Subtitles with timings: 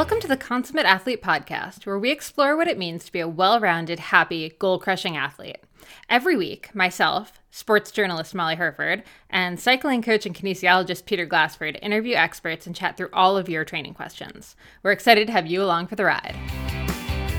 [0.00, 3.28] Welcome to the Consummate Athlete Podcast, where we explore what it means to be a
[3.28, 5.58] well rounded, happy, goal crushing athlete.
[6.08, 12.14] Every week, myself, sports journalist Molly Hurford, and cycling coach and kinesiologist Peter Glassford interview
[12.14, 14.56] experts and chat through all of your training questions.
[14.82, 16.34] We're excited to have you along for the ride.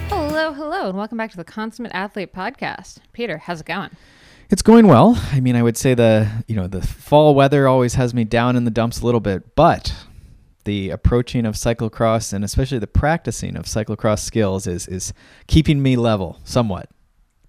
[0.09, 2.99] Hello, hello, and welcome back to the Consummate Athlete Podcast.
[3.11, 3.89] Peter, how's it going?
[4.51, 5.19] It's going well.
[5.31, 8.55] I mean, I would say the you know the fall weather always has me down
[8.55, 9.95] in the dumps a little bit, but
[10.63, 15.13] the approaching of cyclocross and especially the practicing of cyclocross skills is is
[15.47, 16.89] keeping me level somewhat.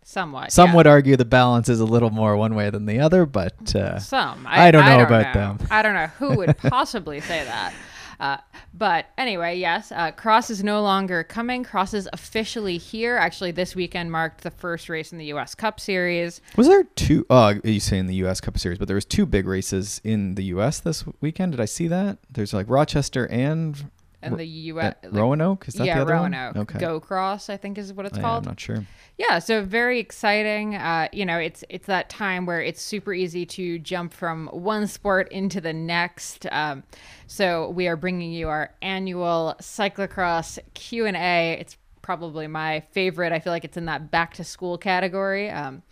[0.04, 0.52] Somewhat.
[0.52, 0.76] Some yeah.
[0.76, 3.98] would argue the balance is a little more one way than the other, but uh,
[3.98, 4.46] Some.
[4.48, 5.40] I don't know about know.
[5.40, 5.68] them.
[5.70, 7.72] I don't know who would possibly say that.
[8.22, 8.36] Uh,
[8.72, 11.64] but anyway, yes, uh, Cross is no longer coming.
[11.64, 13.16] Cross is officially here.
[13.16, 15.56] Actually, this weekend marked the first race in the U.S.
[15.56, 16.40] Cup Series.
[16.56, 17.26] was there two?
[17.28, 18.40] Oh, you say in the U.S.
[18.40, 20.78] Cup Series, but there was two big races in the U.S.
[20.78, 21.50] this weekend.
[21.50, 22.18] Did I see that?
[22.30, 23.90] There's like Rochester and
[24.22, 24.94] And the U.S.
[25.04, 25.66] uh, Roanoke.
[25.68, 26.54] Is that yeah, the other Roanoke.
[26.54, 26.62] one?
[26.62, 26.78] Okay.
[26.78, 28.44] Go Cross, I think is what it's Oh, called.
[28.44, 28.86] I'm not sure.
[29.18, 30.74] Yeah, so very exciting.
[30.76, 34.86] Uh, you know, it's it's that time where it's super easy to jump from one
[34.86, 36.46] sport into the next.
[36.50, 36.82] Um,
[37.26, 41.56] so we are bringing you our annual cyclocross Q and A.
[41.60, 43.32] It's probably my favorite.
[43.32, 45.50] I feel like it's in that back to school category.
[45.50, 45.82] Um,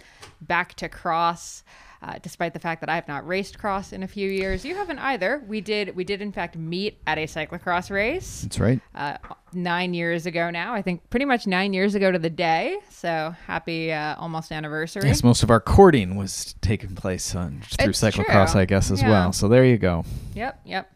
[0.41, 1.62] back to cross.
[2.03, 4.75] Uh, despite the fact that I have not raced cross in a few years, you
[4.75, 5.45] haven't either.
[5.47, 5.95] We did.
[5.95, 8.81] We did in fact meet at a cyclocross race That's right.
[8.95, 9.19] uh,
[9.53, 10.73] nine years ago now.
[10.73, 12.78] I think pretty much nine years ago to the day.
[12.89, 15.03] So happy uh, almost anniversary.
[15.09, 18.61] Yes, most of our courting was taking place on through It's cyclocross, true.
[18.62, 19.11] I guess, as Yeah.
[19.11, 19.33] well.
[19.34, 20.05] So there you go.
[20.34, 20.91] Yep, yep.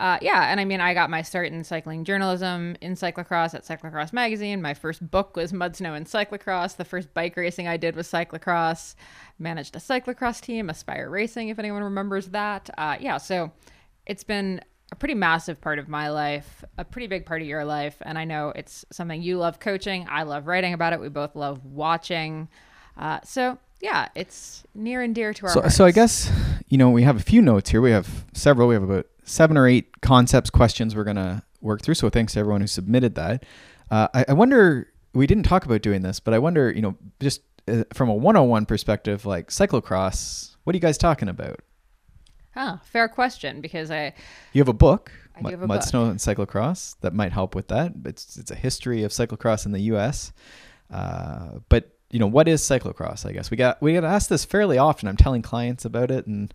[0.00, 3.64] Uh, yeah, and I mean, I got my start in cycling journalism in cyclocross at
[3.66, 4.62] Cyclocross Magazine.
[4.62, 6.76] My first book was Mud, Snow, and Cyclocross.
[6.76, 8.94] The first bike racing I did was cyclocross.
[9.38, 12.70] Managed a cyclocross team, Aspire Racing, if anyone remembers that.
[12.78, 13.52] Uh, yeah, so
[14.06, 17.66] it's been a pretty massive part of my life, a pretty big part of your
[17.66, 20.06] life, and I know it's something you love coaching.
[20.10, 21.00] I love writing about it.
[21.00, 22.48] We both love watching.
[22.96, 25.76] Uh, so yeah, it's near and dear to our So, hearts.
[25.76, 26.30] so I guess
[26.70, 27.80] you know we have a few notes here.
[27.82, 28.68] We have several.
[28.68, 31.94] We have about seven or eight concepts, questions we're gonna work through.
[31.94, 33.44] So thanks to everyone who submitted that.
[33.90, 34.86] Uh, I, I wonder.
[35.12, 36.70] We didn't talk about doing this, but I wonder.
[36.72, 40.56] You know, just uh, from a one-on-one perspective, like cyclocross.
[40.64, 41.60] What are you guys talking about?
[42.54, 44.12] Huh, fair question because I
[44.52, 45.88] You have a book, I do Mud, have a Mud, book.
[45.88, 47.92] Snow, and Cyclocross, that might help with that.
[48.04, 50.32] It's it's a history of cyclocross in the U.S.
[50.92, 53.24] Uh, but you know, what is cyclocross?
[53.24, 55.08] I guess we got we get asked this fairly often.
[55.08, 56.52] I'm telling clients about it, and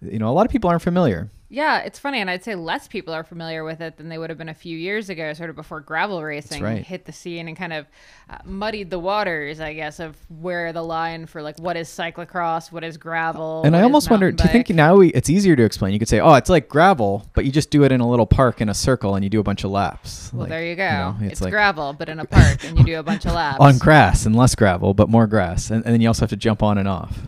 [0.00, 1.30] you know, a lot of people aren't familiar.
[1.48, 4.30] Yeah, it's funny, and I'd say less people are familiar with it than they would
[4.30, 6.84] have been a few years ago, sort of before gravel racing right.
[6.84, 7.86] hit the scene and kind of
[8.28, 12.72] uh, muddied the waters, I guess, of where the line for like what is cyclocross,
[12.72, 13.62] what is gravel.
[13.64, 14.26] and I almost wonder.
[14.26, 15.92] mountain Do you think now we, it's easier to explain?
[15.92, 18.26] You could say, "Oh, it's like gravel, but you just do it in a little
[18.26, 20.74] park in a circle, and you do a bunch of laps." Well, Like, there you
[20.74, 20.88] go.
[20.90, 23.60] know, it's like gravel, but in a park, and you do a bunch of laps.
[23.60, 26.36] on grass and less gravel, but more grass, and, and then you also have to
[26.36, 27.20] jump on and off.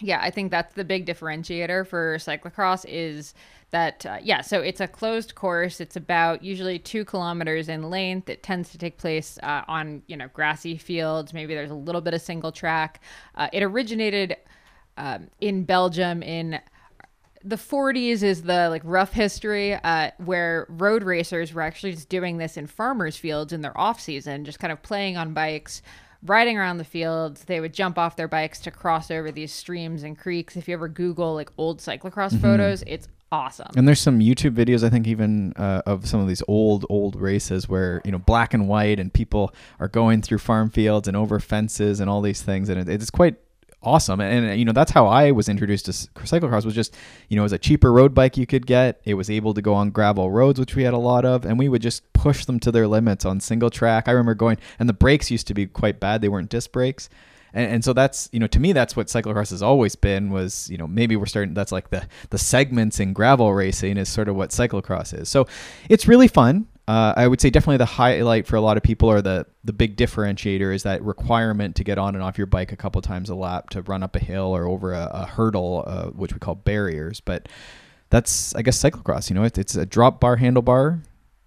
[0.00, 3.34] Yeah, I think that's the big differentiator for cyclocross is
[3.70, 5.80] that, uh, yeah, so it's a closed course.
[5.80, 8.28] It's about usually two kilometers in length.
[8.28, 11.32] It tends to take place uh, on, you know, grassy fields.
[11.32, 13.00] Maybe there's a little bit of single track.
[13.34, 14.36] Uh, it originated
[14.96, 16.60] um, in Belgium in
[17.44, 22.38] the 40s is the like rough history uh, where road racers were actually just doing
[22.38, 25.82] this in farmers fields in their off season just kind of playing on bikes
[26.24, 30.02] riding around the fields they would jump off their bikes to cross over these streams
[30.02, 30.56] and creeks.
[30.56, 33.70] If you ever google like old cyclocross photos it's awesome.
[33.76, 37.16] And there's some YouTube videos, I think, even uh, of some of these old, old
[37.16, 41.16] races where you know black and white, and people are going through farm fields and
[41.16, 43.36] over fences and all these things, and it, it's quite
[43.82, 44.20] awesome.
[44.20, 46.64] And, and, you know that's how I was introduced to cyclocross.
[46.64, 46.96] Was just
[47.28, 49.00] you know it was a cheaper road bike you could get.
[49.04, 51.58] It was able to go on gravel roads, which we had a lot of, and
[51.58, 54.08] we would just push them to their limits on single track.
[54.08, 56.20] I remember going, and the brakes used to be quite bad.
[56.20, 57.08] They weren't disc brakes
[57.54, 60.68] and, and so that's you know to me that's what cyclocross has always been was
[60.70, 64.28] you know maybe we're starting that's like the the segments in gravel racing is sort
[64.28, 65.46] of what cyclocross is so
[65.88, 69.08] it's really fun uh, I would say definitely the highlight for a lot of people
[69.08, 72.72] or the the big differentiator is that requirement to get on and off your bike
[72.72, 75.84] a couple times a lap to run up a hill or over a, a hurdle
[75.86, 77.48] uh, which we call barriers but
[78.10, 81.00] that's I guess cyclocross you know it, it's a drop bar handlebar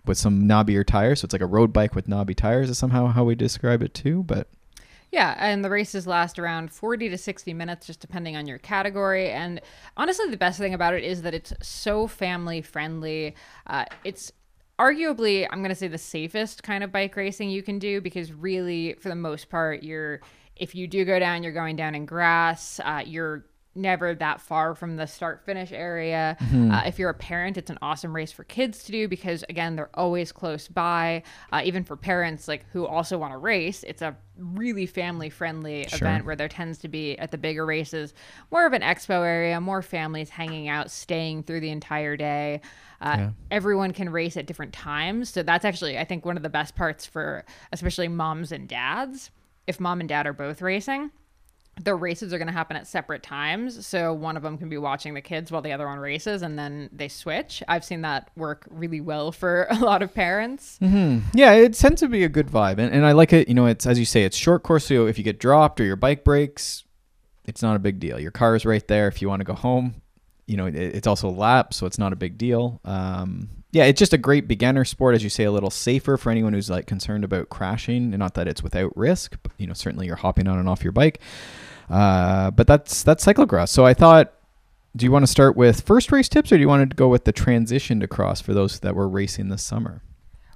[0.06, 3.08] with some knobbier tires so it's like a road bike with knobby tires is somehow
[3.08, 4.48] how we describe it too but
[5.12, 9.30] Yeah, and the races last around 40 to 60 minutes, just depending on your category.
[9.30, 9.62] And
[9.96, 13.34] honestly, the best thing about it is that it's so family friendly.
[13.66, 14.34] Uh, it's
[14.80, 18.32] arguably, I'm going to say, the safest kind of bike racing you can do because,
[18.32, 20.22] really, for the most part, you're
[20.56, 22.80] if you do go down, you're going down in grass.
[22.84, 23.46] Uh, you're
[23.76, 26.38] never that far from the start finish area.
[26.40, 26.72] Mm-hmm.
[26.72, 29.76] Uh, if you're a parent, it's an awesome race for kids to do because again,
[29.76, 31.24] they're always close by.
[31.52, 35.86] Uh, even for parents like who also want to race, it's a really family friendly
[35.94, 38.14] event where there tends to be at the bigger races
[38.52, 42.62] more of an expo area, more families hanging out, staying through the entire day.
[43.02, 43.30] Uh, Yeah.
[43.52, 46.76] Everyone can race at different times, so that's actually I think one of the best
[46.76, 49.32] parts for especially moms and dads.
[49.68, 51.12] If mom and dad are both racing,
[51.82, 53.86] the races are going to happen at separate times.
[53.86, 56.58] So one of them can be watching the kids while the other one races and
[56.58, 57.62] then they switch.
[57.68, 60.80] I've seen that work really well for a lot of parents.
[60.82, 61.38] Mm-hmm.
[61.38, 63.48] Yeah, it tends to be a good vibe, and, and I like it.
[63.48, 64.86] You know, it's as you say, it's short course.
[64.86, 66.84] So if you get dropped or your bike breaks,
[67.46, 68.20] it's not a big deal.
[68.20, 69.08] Your car is right there.
[69.08, 70.02] If you want to go home,
[70.48, 72.80] you know, it, it's also lap, so it's not a big deal.
[72.86, 76.30] Um, yeah, it's just a great beginner sport, as you say, a little safer for
[76.32, 78.14] anyone who's like concerned about crashing.
[78.14, 80.84] And not that it's without risk, but you know, certainly you're hopping on and off
[80.84, 81.20] your bike.
[81.90, 83.70] Uh, but that's that's cyclocross.
[83.70, 84.32] So I thought.
[84.96, 87.10] Do you want to start with first race tips, or do you want to go
[87.10, 90.02] with the transition to cross for those that were racing this summer?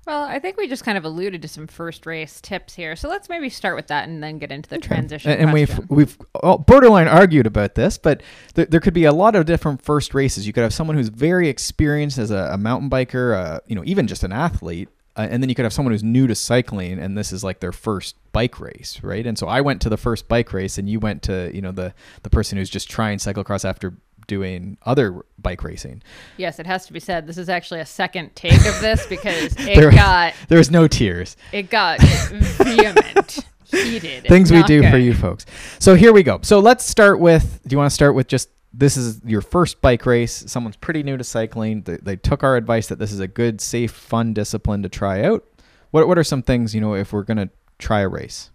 [0.10, 2.96] Well, I think we just kind of alluded to some first race tips here.
[2.96, 5.30] So let's maybe start with that and then get into the transition.
[5.30, 6.18] And, and we've we've
[6.66, 8.24] borderline argued about this, but
[8.56, 10.48] th- there could be a lot of different first races.
[10.48, 13.84] You could have someone who's very experienced as a, a mountain biker, uh, you know,
[13.86, 16.98] even just an athlete, uh, and then you could have someone who's new to cycling,
[16.98, 19.28] and this is like their first bike race, right?
[19.28, 21.72] And so I went to the first bike race, and you went to you know
[21.72, 23.94] the the person who's just trying cyclocross after
[24.30, 26.02] doing other bike racing.
[26.38, 27.28] Yes, it has to be said.
[27.28, 30.88] This is actually a second take of this because it There- got There was no
[30.88, 31.36] tears.
[31.52, 32.00] it got
[32.32, 34.24] vehement, heated.
[34.24, 35.46] Things we do for you folks.
[35.80, 36.40] So here we go.
[36.44, 37.60] So let's start with.
[37.68, 40.44] Do you want to start with just this is your first bike race?
[40.48, 41.82] Someone's pretty new to cycling.
[41.82, 45.24] They, they took our advice that this is a good, safe, fun discipline to try
[45.24, 45.44] out.
[45.92, 47.50] What What are some things you know if we're gonna
[47.80, 48.52] try a race?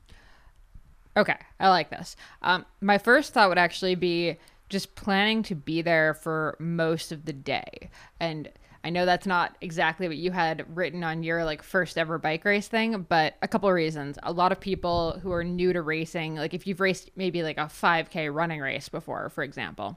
[1.16, 2.16] Okay, I like this.
[2.42, 4.36] Um, my first thought would actually be
[4.74, 7.90] just planning to be there for most of the day.
[8.18, 8.50] And
[8.82, 12.44] I know that's not exactly what you had written on your like first ever bike
[12.44, 14.18] race thing, but a couple of reasons.
[14.24, 17.56] A lot of people who are new to racing, like if you've raced maybe like
[17.56, 19.96] a 5K running race before, for example,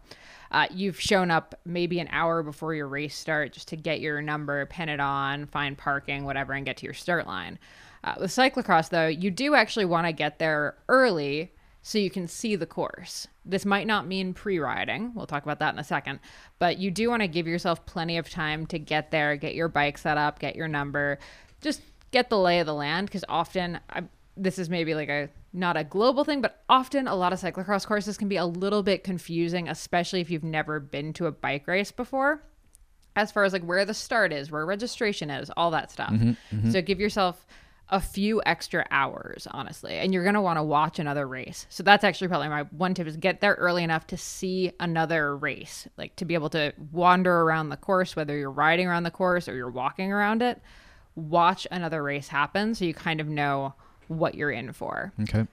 [0.52, 4.22] uh, you've shown up maybe an hour before your race start just to get your
[4.22, 7.58] number, pin it on, find parking, whatever, and get to your start line.
[8.04, 11.52] Uh, with cyclocross, though, you do actually want to get there early
[11.88, 13.30] so you can see the course.
[13.46, 15.14] This might not mean pre riding.
[15.16, 16.20] We'll talk about that in a second.
[16.60, 19.70] But you do want to give yourself plenty of time to get there, get your
[19.70, 21.18] bike set up, get your number,
[21.62, 21.82] just
[22.12, 23.08] get the lay of the land.
[23.08, 24.04] Because often, I,
[24.36, 27.88] this is maybe like a not a global thing, but often a lot of cyclocross
[27.88, 31.70] courses can be a little bit confusing, especially if you've never been to a bike
[31.70, 32.44] race before
[33.16, 36.12] as far as like where the start is, where registration is, all that stuff.
[36.12, 36.72] Mm-hmm, mm-hmm.
[36.72, 37.48] So give yourself
[37.90, 41.66] a few extra hours, honestly, and you're gonna want to watch another race.
[41.70, 45.36] So that's actually probably my one tip is get there early enough to see another
[45.36, 49.12] race, like to be able to wander around the course, whether you're riding around the
[49.12, 50.62] course or you're walking around it.
[51.16, 53.74] Watch another race happen, so you kind of know
[54.08, 55.14] what you're in for.
[55.22, 55.48] Okay.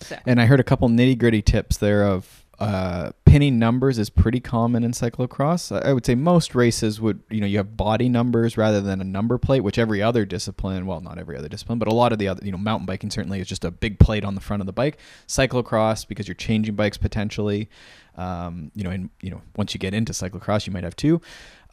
[0.00, 4.08] So And I heard a couple nitty gritty tips there of uh, pinning numbers is
[4.08, 5.70] pretty common in cyclocross.
[5.84, 9.04] I would say most races would, you know, you have body numbers rather than a
[9.04, 12.18] number plate, which every other discipline, well, not every other discipline, but a lot of
[12.18, 14.62] the other, you know, mountain biking certainly is just a big plate on the front
[14.62, 14.98] of the bike.
[15.28, 17.68] Cyclocross, because you're changing bikes potentially,
[18.16, 21.20] um, you know, and, you know, once you get into cyclocross, you might have two.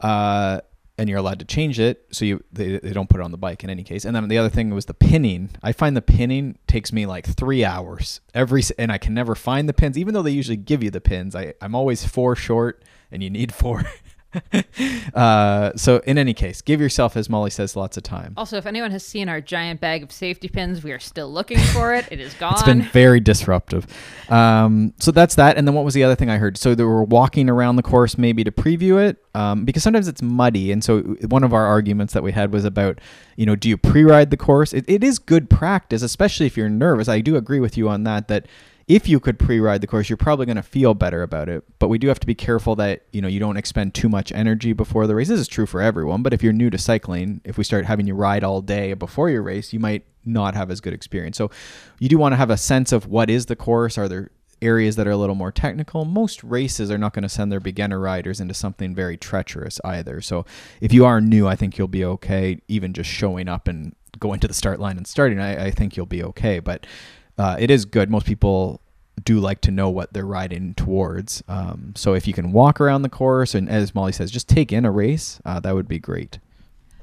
[0.00, 0.60] Uh,
[0.96, 3.38] and you're allowed to change it so you they, they don't put it on the
[3.38, 4.04] bike in any case.
[4.04, 5.50] And then the other thing was the pinning.
[5.62, 9.68] I find the pinning takes me like three hours every and i can never find
[9.68, 9.98] the pins.
[9.98, 13.30] Even though they usually give you the pins I, i'm always four short and you
[13.30, 13.84] need four
[15.14, 18.66] uh, so in any case give yourself as molly says lots of time also, if
[18.66, 22.06] anyone has seen our giant bag of safety pins, we are still looking for it.
[22.10, 22.52] It is gone.
[22.54, 23.86] It's been very disruptive.
[24.28, 25.56] Um, so that's that.
[25.56, 26.56] And then what was the other thing I heard?
[26.56, 30.22] So they were walking around the course maybe to preview it um, because sometimes it's
[30.22, 30.72] muddy.
[30.72, 33.00] And so one of our arguments that we had was about,
[33.36, 34.72] you know, do you pre-ride the course?
[34.72, 37.08] It, it is good practice, especially if you're nervous.
[37.08, 38.28] I do agree with you on that.
[38.28, 38.46] That
[38.86, 41.64] if you could pre-ride the course, you're probably going to feel better about it.
[41.78, 44.32] But we do have to be careful that you know you don't expend too much
[44.32, 45.28] energy before the race.
[45.28, 46.22] This is true for everyone.
[46.22, 49.30] But if you're new to cycling, if we start having you ride all day before
[49.30, 51.36] your race, you might not have as good experience.
[51.36, 51.50] So
[51.98, 53.96] you do want to have a sense of what is the course.
[53.96, 54.30] Are there
[54.62, 56.04] areas that are a little more technical?
[56.04, 60.20] Most races are not going to send their beginner riders into something very treacherous either.
[60.20, 60.44] So
[60.80, 62.60] if you are new, I think you'll be okay.
[62.68, 65.96] Even just showing up and going to the start line and starting, I, I think
[65.96, 66.60] you'll be okay.
[66.60, 66.86] But
[67.38, 68.10] uh, it is good.
[68.10, 68.80] Most people
[69.22, 71.42] do like to know what they're riding towards.
[71.48, 74.72] Um, so if you can walk around the course and, as Molly says, just take
[74.72, 76.38] in a race, uh, that would be great.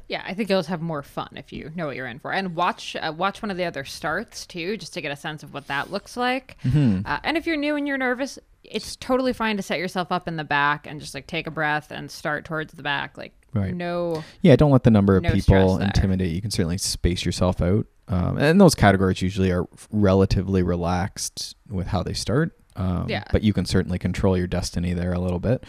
[0.07, 2.53] Yeah, I think you'll have more fun if you know what you're in for, and
[2.53, 5.53] watch uh, watch one of the other starts too, just to get a sense of
[5.53, 6.57] what that looks like.
[6.65, 7.05] Mm-hmm.
[7.05, 10.27] Uh, and if you're new and you're nervous, it's totally fine to set yourself up
[10.27, 13.17] in the back and just like take a breath and start towards the back.
[13.17, 13.73] Like Right.
[13.73, 16.31] no Yeah, don't let the number of No people intimidate.
[16.31, 17.85] You can certainly space yourself out.
[18.11, 22.57] Um, and those categories usually are relatively relaxed with how they start.
[22.75, 23.23] Um, Yeah.
[23.31, 25.63] But you can certainly control your destiny there a little bit.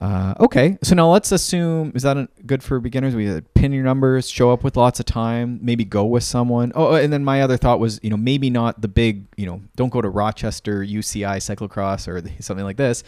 [0.00, 3.14] Uh, okay, so now let's assume is that a, good for beginners?
[3.14, 6.72] We uh, pin your numbers, show up with lots of time, maybe go with someone.
[6.74, 9.62] Oh, and then my other thought was, you know, maybe not the big, you know,
[9.76, 13.02] don't go to Rochester UCI cyclocross or something like this.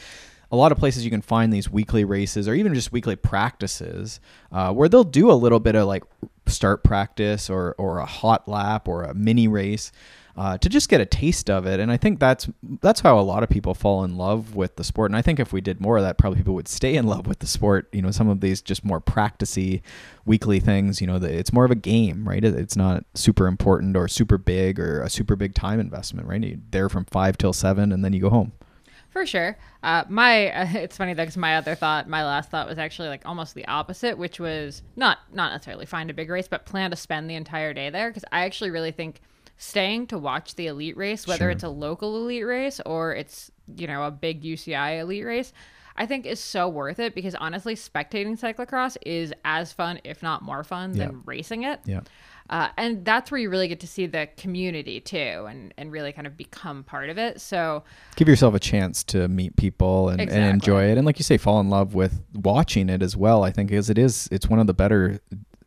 [0.53, 4.21] A lot of places you can find these weekly races or even just weekly practices
[4.53, 6.05] uh, where they'll do a little bit of like
[6.49, 9.93] start practice or or a hot lap or a mini race
[10.37, 11.81] uh, to just get a taste of it.
[11.81, 12.47] And I think that's
[12.83, 15.11] that's how a lot of people fall in love with the sport.
[15.11, 17.27] And I think if we did more of that, probably people would stay in love
[17.27, 17.89] with the sport.
[17.93, 19.81] You know, some of these just more practicey
[20.27, 21.01] weekly things.
[21.01, 22.45] You know, the, it's more of a game, right?
[22.45, 26.43] It- It's not super important or super big or a super big time investment, right?
[26.43, 28.53] You're there from five till seven, and then you go home.
[29.17, 29.57] For sure.
[29.83, 33.09] Uh, my uh, it's funny though because my other thought, my last thought was actually
[33.09, 36.91] like almost the opposite, which was not not necessarily find a big race, but plan
[36.91, 38.11] to spend the entire day there.
[38.11, 39.23] Because I actually really think
[39.57, 41.51] staying to watch the elite race, whether Sure.
[41.51, 45.55] it's a local elite race or it's you know a big UCI elite race,
[45.97, 47.15] I think is so worth it.
[47.15, 51.07] Because honestly, spectating cyclocross is as fun, if not more fun, Yeah.
[51.07, 51.81] than racing it.
[51.87, 52.01] Yeah.
[52.51, 56.13] Uh, and that's where you really get to see the community too and, and really
[56.13, 57.41] kind of become part of it.
[57.41, 57.85] So,
[58.17, 60.99] give yourself a chance to meet people and, and enjoy it.
[60.99, 63.91] And like you say fall in love with watching it as well i think because
[63.91, 65.21] it is it's one of the better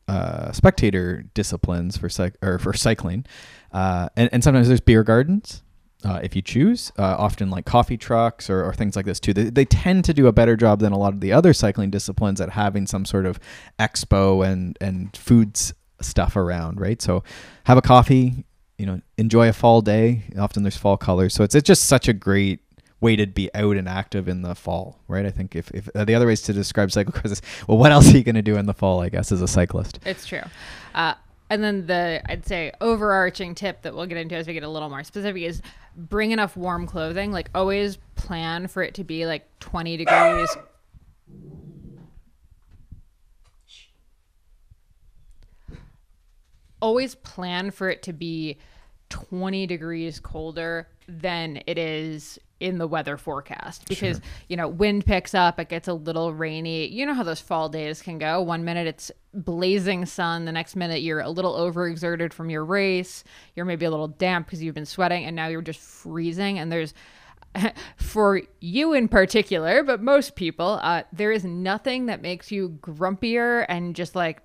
[0.09, 3.25] uh, spectator disciplines for cyc- or for cycling.
[3.71, 5.61] Uh, and, and sometimes there's beer gardens
[6.03, 9.33] uh, if you choose uh, often like coffee trucks or, or things like this too.
[9.33, 11.91] They, they tend to do a better job than a lot of the other cycling
[11.91, 13.39] disciplines at having some sort of
[13.77, 17.23] expo and and foods stuff around right so
[17.65, 18.45] have a coffee
[18.77, 22.07] you know enjoy a fall day often there's fall colors so it's, it's just such
[22.07, 22.59] a great
[23.01, 26.03] way to be out and active in the fall right i think if, if uh,
[26.05, 28.57] the other ways to describe cyclocross is well what else are you going to do
[28.57, 30.41] in the fall i guess as a cyclist It's true.
[30.93, 31.13] Uh,
[31.49, 34.69] and then the I'd say overarching tip that we'll get into as we get a
[34.69, 35.61] little more specific is
[35.95, 37.31] bring enough warm clothing.
[37.31, 40.57] Like always plan for it to be like 20 degrees.
[46.81, 48.57] Always plan for it to be
[49.09, 53.87] 20 degrees colder than it is in the weather forecast.
[53.87, 56.87] Because you know wind picks up it gets a little rainy.
[56.87, 58.41] You know how those fall days can go.
[58.41, 63.23] One minute it's blazing sun the next minute you're a little overexerted from your race
[63.55, 66.59] you're maybe a little damp because you've been sweating and now you're just freezing.
[66.59, 66.93] And there's
[67.95, 73.65] for you in particular but most people uh, there is nothing that makes you grumpier
[73.67, 74.41] and just like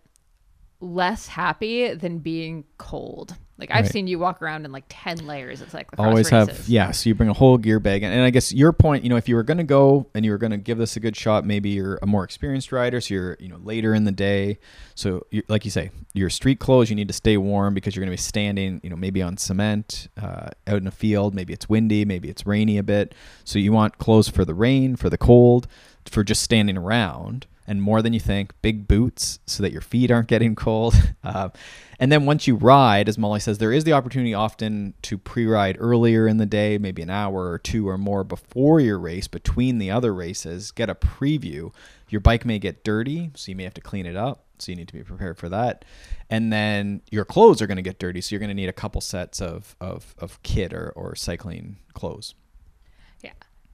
[0.85, 3.35] less happy than being cold.
[3.57, 3.93] Like I've Right.
[3.93, 5.63] seen you walk around in like ten layers.
[5.63, 8.31] It's like always have yeah so you bring a whole gear bag and, and i
[8.31, 10.51] guess your point you know if you were going to go and you were going
[10.51, 13.49] to give this a good shot maybe you're a more experienced rider so you're you
[13.49, 14.59] know later in the day
[14.97, 18.01] so you, like you say your street clothes you need to stay warm because you're
[18.05, 21.53] going to be standing you know maybe on cement uh, out in a field maybe
[21.53, 23.15] it's windy maybe it's rainy a bit
[23.45, 25.69] so you want clothes for the rain for the cold
[26.07, 28.53] for just standing around and more than you think.
[28.63, 30.95] Big boots so that your feet aren't getting cold.
[31.23, 31.51] Uh,
[32.01, 35.77] and then once you ride as molly says there is the opportunity often to pre-ride
[35.79, 39.79] earlier in the day maybe an hour or two or more before your race between
[39.79, 41.73] the other races get a preview.
[42.09, 44.77] Your bike may get dirty so you may have to clean it up so you
[44.77, 45.85] need to be prepared for that.
[46.31, 48.73] And then your clothes are going to get dirty so you're going to need a
[48.73, 52.35] couple sets of, of, of kit or, or cycling clothes.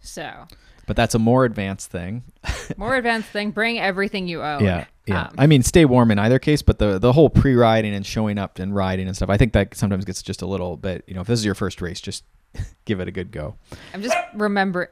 [0.01, 0.47] So
[0.91, 2.25] but that's a more advanced thing
[2.77, 3.53] more advanced thing.
[3.53, 4.65] Bring everything you own.
[4.65, 5.27] Yeah, yeah.
[5.27, 8.39] Um, I mean, stay warm in either case, but the the whole pre-riding and showing
[8.39, 11.05] up and riding and stuff, I think that sometimes gets just a little bit.
[11.07, 12.25] You know, if this is your first race, just
[12.87, 13.55] give it a good go.
[13.95, 14.91] I'm just remember.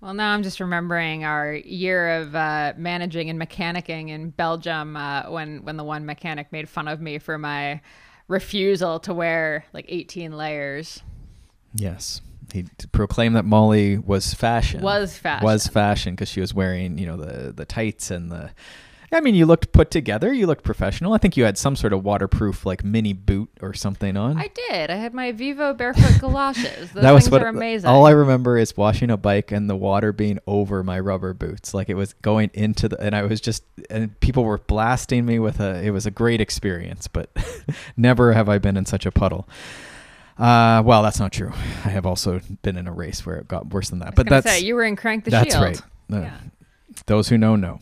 [0.00, 5.30] Well, now I'm just remembering our year of uh, managing and mechanicking in Belgium uh,
[5.30, 7.82] when when the one mechanic made fun of me for my
[8.26, 11.02] refusal to wear like 18 layers.
[11.74, 12.22] Yes,
[12.54, 14.80] he proclaimed that Molly was fashion.
[14.80, 15.44] Was fashion.
[15.44, 18.50] Was fashion because she was wearing, you know, the the tights and the.
[19.12, 20.32] I mean, you looked put together.
[20.32, 21.12] You looked professional.
[21.14, 24.38] I think you had some sort of waterproof, like mini boot or something on.
[24.38, 24.88] I did.
[24.88, 26.90] I had my Vivo barefoot galoshes.
[26.94, 27.90] Those that was things what are amazing.
[27.90, 31.74] all I remember is washing a bike and the water being over my rubber boots,
[31.74, 35.40] like it was going into the, and I was just, and people were blasting me
[35.40, 35.82] with a.
[35.82, 37.30] It was a great experience, but
[37.96, 39.48] never have I been in such a puddle.
[40.38, 41.50] Uh, well, that's not true.
[41.84, 44.46] I have also been in a race where it got worse than that, but that's
[44.48, 45.64] say, you were in Crank the that's Shield.
[45.64, 45.80] right.
[46.12, 46.36] Uh, Yeah.
[47.06, 47.80] Those who know know.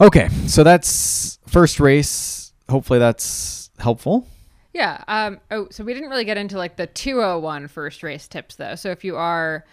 [0.00, 2.52] Okay, so that's first race.
[2.70, 4.26] Hopefully that's helpful.
[4.72, 5.04] Yeah.
[5.08, 8.76] Um, oh, so we didn't really get into like the 201 first race tips though.
[8.76, 9.66] So if you are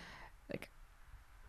[0.51, 0.69] like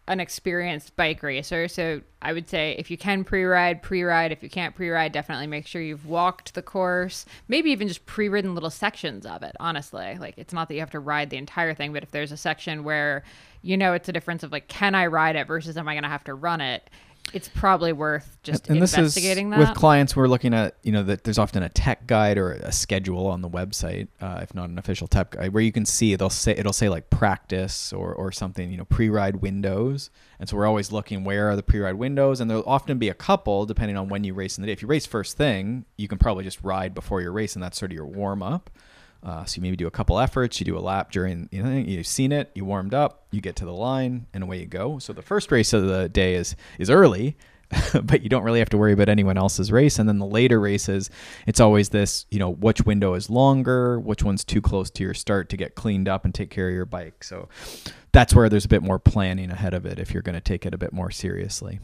[0.06, 4.30] an experienced bike racer, so I would say if you can pre-ride, pre-ride.
[4.30, 7.24] If you can't pre-ride, definitely make sure you've walked the course.
[7.48, 9.56] Maybe even just pre-ridden little sections of it.
[9.58, 12.32] Honestly, like it's not that you have to ride the entire thing, but if there's
[12.32, 13.24] a section where
[13.62, 16.04] you know it's a difference of like can I ride it versus am I going
[16.04, 16.88] to have to run it,
[17.34, 19.58] it's probably worth just and this is investigating that.
[19.58, 22.72] with clients we're looking at you know that there's often a tech guide or a
[22.72, 26.14] schedule on the website uh, if not an official tech guide where you can see
[26.16, 30.10] they'll say it'll say like practice or, or something you know pre-ride windows.
[30.40, 32.40] And so we're always looking where are the pre-ride windows?
[32.40, 34.72] And there'll often be a couple depending on when you race in the day.
[34.72, 37.78] If you race first thing you can probably just ride before your race and that's
[37.78, 38.70] sort of your warm-up
[39.22, 41.76] uh, so you maybe do a couple efforts, you do a lap during, you know,
[41.76, 44.98] you've seen it, you warmed up, you get to the line, and away you go.
[44.98, 47.36] So the first race of the day is is early,
[48.02, 49.98] but you don't really have to worry about anyone else's race.
[49.98, 51.10] And then the later races,
[51.46, 55.14] it's always this, you know, which window is longer, which one's too close to your
[55.14, 57.24] start to get cleaned up and take care of your bike.
[57.24, 57.48] So
[58.12, 60.64] that's where there's a bit more planning ahead of it if you're going to take
[60.64, 61.80] it a bit more seriously.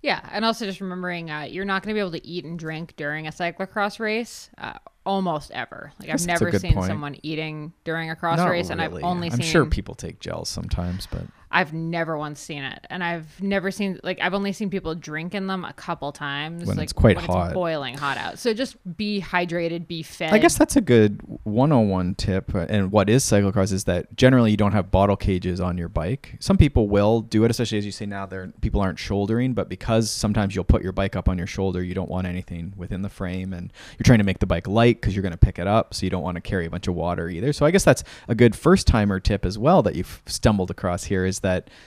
[0.00, 2.58] Yeah, and also just remembering uh, you're not going to be able to eat and
[2.58, 4.50] drink during a cyclocross race.
[4.56, 4.74] Uh,
[5.06, 5.92] almost ever.
[6.00, 6.86] Like I've never seen point.
[6.86, 9.46] someone eating during a cross Not race, and I've only I'm seen.
[9.46, 11.22] sure people take gels sometimes, but
[11.56, 15.34] I've never once seen it, and I've never seen like I've only seen people drink
[15.34, 16.66] in them a couple times.
[16.66, 17.46] When like it's quite hot.
[17.46, 18.38] it's boiling hot out.
[18.38, 20.34] So just be hydrated, be fed.
[20.34, 22.54] I guess that's a good 101 tip.
[22.54, 25.88] uh, And what is cyclocross is that generally you don't have bottle cages on your
[25.88, 26.36] bike.
[26.40, 29.70] Some people will do it, especially as you say now, there people aren't shouldering, but
[29.70, 33.00] because sometimes you'll put your bike up on your shoulder, you don't want anything within
[33.00, 35.58] the frame, and you're trying to make the bike light because you're going to pick
[35.58, 37.54] it up, so you don't want to carry a bunch of water either.
[37.54, 41.04] So I guess that's a good first timer tip as well that you've stumbled across
[41.04, 41.45] here is that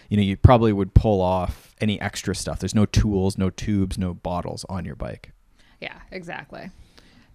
[0.10, 2.60] you know you probably would pull off any extra stuff.
[2.60, 5.32] There's no tools, no tubes, no bottles on your bike.
[5.80, 6.72] Yeah, exactly.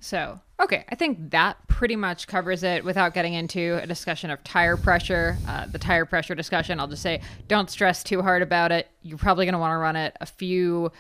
[0.01, 4.45] So, okay, I think that pretty much covers it without getting into a discussion of
[4.45, 5.39] tire pressure.
[5.49, 8.89] Uh, the tire pressure discussion, I'll just say don't stress too hard about it.
[9.03, 10.93] You're probably going to want to run it a few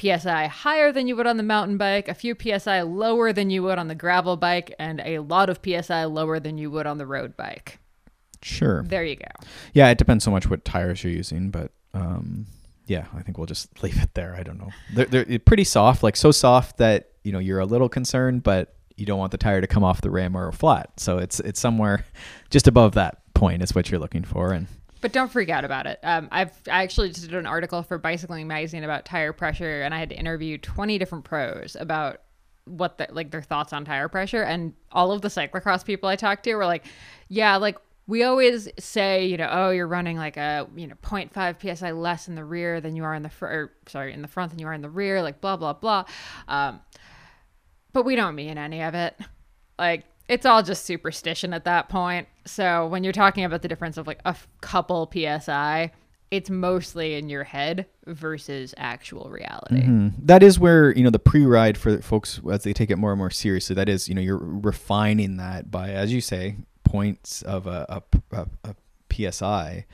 [0.00, 3.62] psi higher than you would on the mountain bike, a few psi lower than you
[3.62, 6.98] would on the gravel bike, and a lot of psi lower than you would on
[6.98, 7.78] the road bike.
[8.42, 8.82] Sure.
[8.84, 9.26] There you go.
[9.74, 12.46] Yeah, it depends so much what tires you're using, but um,
[12.86, 14.34] yeah, I think we'll just leave it there.
[14.38, 14.70] I don't know.
[14.94, 18.74] They're, they're pretty soft, like so soft that you know you're a little concerned, but
[18.96, 20.98] you don't want the tire to come off the rim or flat.
[20.98, 22.04] So it's it's somewhere
[22.50, 24.66] just above that point is what you're looking for, and
[25.00, 26.00] But don't freak out about it.
[26.02, 29.94] Um, I've I actually just did an article for Bicycling Magazine about tire pressure, and
[29.94, 32.22] I had to interview 20 different pros about
[32.64, 36.16] what the, like their thoughts on tire pressure, and all of the cyclocross people I
[36.16, 36.84] talked to were like,
[37.28, 41.76] "Yeah, like we always say, you know, oh, you're running like a you know 0.5
[41.78, 44.50] psi less in the rear than you are in the front, sorry, in the front
[44.50, 46.04] than you are in the rear, like blah blah blah."
[46.48, 46.80] Um,
[47.92, 49.16] but we don't mean any of it.
[49.78, 52.28] Like it's all just superstition at that point.
[52.46, 55.90] So when you're talking about the difference of like a f- couple psi,
[56.30, 59.82] it's mostly in your head versus actual reality.
[59.82, 60.12] Mhm.
[60.18, 63.18] That is where you know the pre-ride for folks as they take it more and
[63.18, 63.74] more seriously.
[63.74, 66.56] That is, you know, you're refining that by, as you say,
[66.88, 68.72] points of a, a, a,
[69.24, 69.84] a psi,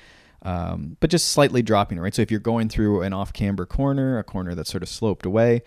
[0.43, 2.01] um, but just slightly dropping it.
[2.01, 2.15] Right.
[2.15, 5.63] So if you're going through an off-camber corner, a corner that's sort of sloped away,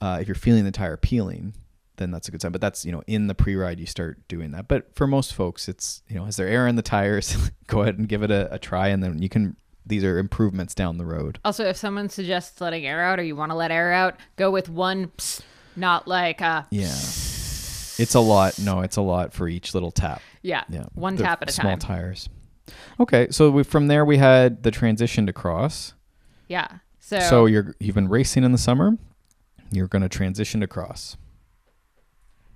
[0.00, 1.54] uh, if you're feeling the tire peeling,
[1.96, 2.52] then that's a good sign.
[2.52, 4.68] But that's you know in the pre-ride you start doing that.
[4.68, 7.36] But for most folks, it's you know, is there air in the tires?
[7.66, 9.56] Go ahead and give it a, a try, and then you can.
[9.88, 11.38] These are improvements down the road.
[11.44, 14.50] Also, if someone suggests letting air out or you want to let air out, go
[14.50, 15.42] with one, psst,
[15.76, 16.92] not like uh Yeah.
[17.98, 18.58] It's a lot.
[18.58, 20.20] No, it's a lot for each little tap.
[20.46, 20.84] Yeah, Yeah.
[20.94, 21.78] one tap at a small time.
[21.78, 22.28] tires.
[23.00, 25.94] Okay, so we, from there we had the transition to cross.
[26.48, 26.68] yeah.
[27.00, 28.96] So, So you're you've been racing in the summer.
[29.70, 31.16] You're going to transition to cross.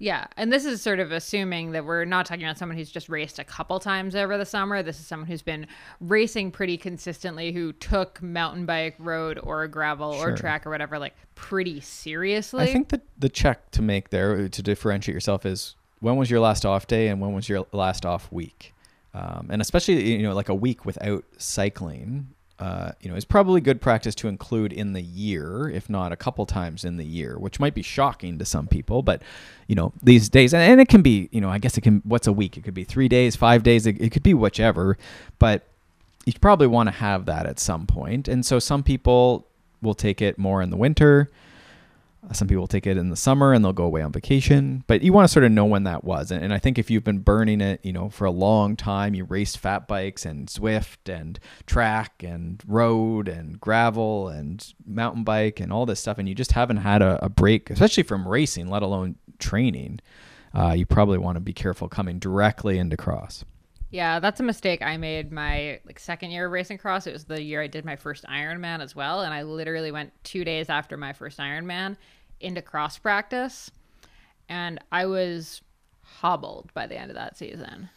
[0.02, 3.10] Yeah, and this is sort of assuming that we're not talking about someone who's just
[3.10, 4.82] raced a couple times over the summer.
[4.82, 5.66] This is someone who's been
[6.00, 10.32] racing pretty consistently, who took mountain bike, road, or gravel, Sure.
[10.32, 12.62] or track, or whatever, like pretty seriously.
[12.64, 16.40] I think that the check to make there to differentiate yourself is when was your
[16.40, 18.74] last off day and when was your last off week,
[19.14, 22.28] um, and especially you know like a week without cycling.
[22.58, 26.16] Uh, you know, is probably good practice to include in the year, if not a
[26.16, 29.00] couple times in the year, which might be shocking to some people.
[29.00, 29.22] But
[29.66, 32.02] you know, these days, and, and it can be, you know, I guess it can.
[32.04, 32.58] What's a week?
[32.58, 33.86] It could be three days, five days.
[33.86, 34.98] It, it could be whichever.
[35.38, 35.64] But
[36.26, 38.28] you probably want to have that at some point.
[38.28, 39.46] And so some people
[39.82, 41.30] will take it more in the winter.
[42.32, 45.12] Some people take it in the summer and they'll go away on vacation, but you
[45.12, 46.30] want to sort of know when that was.
[46.30, 49.14] And, and I think if you've been burning it, you know, for a long time,
[49.14, 55.60] you raced fat bikes and Zwift and track and road and gravel and mountain bike
[55.60, 58.68] and all this stuff, and you just haven't had a, a break, especially from racing,
[58.68, 60.00] let alone training,
[60.54, 63.44] uh, you probably want to be careful coming directly into cross.
[63.90, 67.06] Yeah, that's a mistake I made my like second year of racing cross.
[67.06, 70.12] It was the year I did my first Ironman as well, and I literally went
[70.24, 71.96] 2 days after my first Ironman
[72.40, 73.70] into cross practice
[74.50, 75.62] and I was
[76.02, 77.88] hobbled by the end of that season.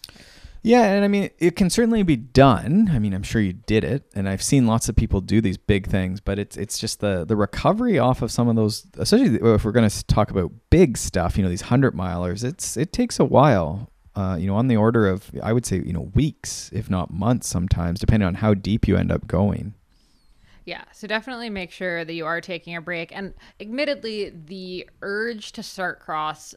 [0.62, 2.90] Yeah, and I mean, it can certainly be done.
[2.94, 5.58] I mean, I'm sure you did it, and I've seen lots of people do these
[5.58, 9.36] big things, but it's it's just the the recovery off of some of those, especially
[9.36, 12.46] if we're going to talk about big stuff, you know, these hundred milers.
[12.46, 15.78] It's it takes a while uh, you know, on the order of, I would say,
[15.78, 19.74] you know, weeks, if not months sometimes, depending on how deep you end up going.
[20.66, 23.14] Yeah, so definitely make sure that you are taking a break.
[23.16, 26.56] And admittedly, the urge to start cross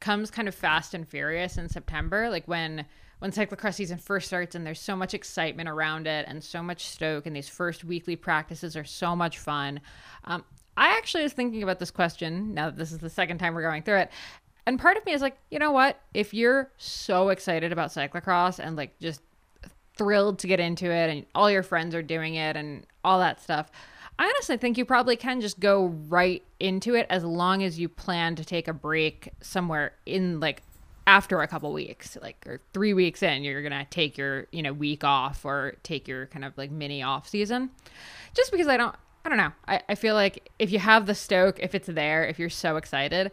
[0.00, 2.86] comes kind of fast and furious in September, like when
[3.18, 6.88] when cyclocross season first starts and there's so much excitement around it and so much
[6.88, 9.80] stoke and these first weekly practices are so much fun.
[10.24, 10.44] Um,
[10.76, 13.62] I actually was thinking about this question now that this is the second time we're
[13.62, 14.10] going through it
[14.66, 16.00] and part of me is like, you know what?
[16.14, 19.20] If you're so excited about cyclocross and like just
[19.96, 23.42] thrilled to get into it and all your friends are doing it and all that
[23.42, 23.70] stuff,
[24.18, 27.88] I honestly think you probably can just go right into it as long as you
[27.88, 30.62] plan to take a break somewhere in like
[31.06, 34.72] after a couple weeks, like or three weeks in, you're gonna take your you know
[34.72, 37.70] week off or take your kind of like mini off season.
[38.34, 38.94] Just because I don't,
[39.24, 39.52] I don't know.
[39.66, 42.76] I, I feel like if you have the stoke, if it's there, if you're so
[42.76, 43.32] excited,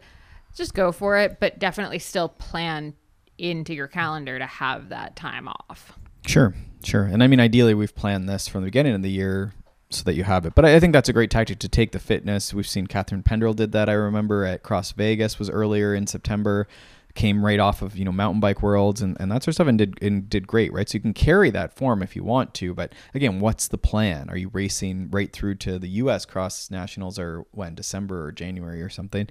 [0.54, 2.94] just go for it, but definitely still plan
[3.38, 5.98] into your calendar to have that time off.
[6.26, 7.04] Sure, sure.
[7.04, 9.54] And I mean, ideally, we've planned this from the beginning of the year
[9.90, 10.54] so that you have it.
[10.54, 12.54] But I think that's a great tactic to take the fitness.
[12.54, 13.88] We've seen Catharine Pendrel did that.
[13.88, 16.68] I remember at Cross Vegas was earlier in September.
[17.14, 19.66] Came right off of you know mountain bike worlds and, and that sort of stuff
[19.66, 22.54] and did and did great right so you can carry that form if you want
[22.54, 26.24] to but again what's the plan are you racing right through to the U.S.
[26.24, 29.28] cross nationals or when December or January or something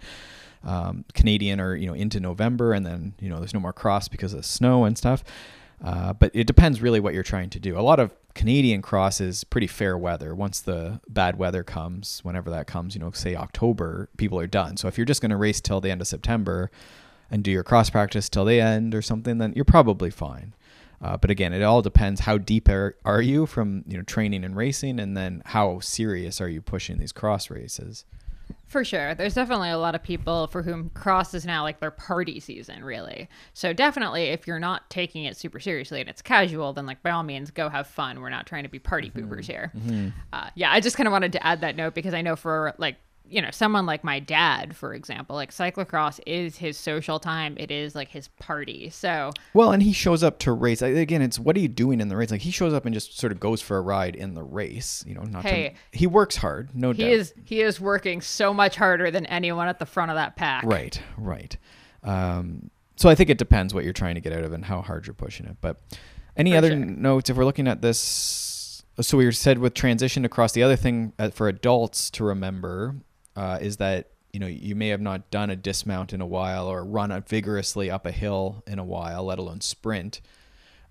[0.63, 4.08] um, Canadian or you know into November, and then you know there's no more cross
[4.08, 5.24] because of snow and stuff.
[5.84, 7.80] Uh, but it depends really what you're trying to do.
[7.80, 10.36] A lot of Canadian cross is pretty fair weather.
[10.36, 14.76] Once the bad weather comes, whenever that comes, you know, say October, people are done.
[14.78, 16.69] So if you're just going to race till the end of September
[17.32, 20.54] and do your cross practice till the end or something, then you're probably fine.
[21.02, 24.43] Uh, but again, it all depends how deep are, are you from you know training
[24.43, 28.04] and racing, and then how serious are you pushing these cross races.
[28.67, 29.15] For sure.
[29.15, 32.83] There's definitely a lot of people for whom cross is now like their party season,
[32.83, 33.27] really.
[33.53, 37.09] So, definitely, if you're not taking it super seriously and it's casual, then, like, by
[37.09, 38.21] all means, go have fun.
[38.21, 39.31] We're not trying to be party mm-hmm.
[39.31, 39.71] poopers here.
[39.75, 40.09] Mm-hmm.
[40.31, 42.75] Uh, yeah, I just kind of wanted to add that note because I know for
[42.77, 42.97] like
[43.29, 47.55] you know, someone like my dad, for example, like cyclocross is his social time.
[47.57, 48.89] It is like his party.
[48.89, 50.81] So well, and he shows up to race.
[50.81, 52.31] Again, it's what are you doing in the race?
[52.31, 55.03] Like he shows up and just sort of goes for a ride in the race.
[55.07, 57.07] You know, not hey, to, he works hard, no he doubt.
[57.07, 60.35] He is he is working so much harder than anyone at the front of that
[60.35, 60.63] pack.
[60.63, 61.55] Right, right.
[62.03, 64.81] Um, so I think it depends what you're trying to get out of and how
[64.81, 65.57] hard you're pushing it.
[65.61, 65.79] But
[66.35, 66.77] any for other sure.
[66.77, 68.83] notes if we're looking at this?
[68.99, 70.51] So we said with transition across.
[70.51, 72.95] The other thing uh, for adults to remember
[73.39, 76.67] uh, is that you know you may have not done a dismount in a while
[76.67, 80.19] or run vigorously up a hill in a while, let alone sprint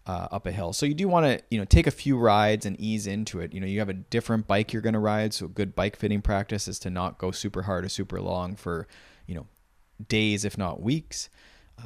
[0.06, 0.72] uh, up a hill.
[0.72, 3.52] So you do want to you know take a few rides and ease into it.
[3.52, 6.22] You know you have a different bike you're going to ride, so good bike fitting
[6.22, 8.88] practice is to not go super hard or super long for
[9.26, 9.46] you know
[10.08, 11.28] days if not weeks.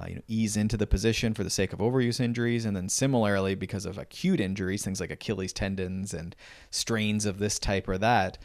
[0.00, 2.88] Uh, you know, ease into the position for the sake of overuse injuries, and then
[2.88, 6.34] similarly because of acute injuries, things like Achilles tendons and
[6.70, 8.38] strains of this type or that,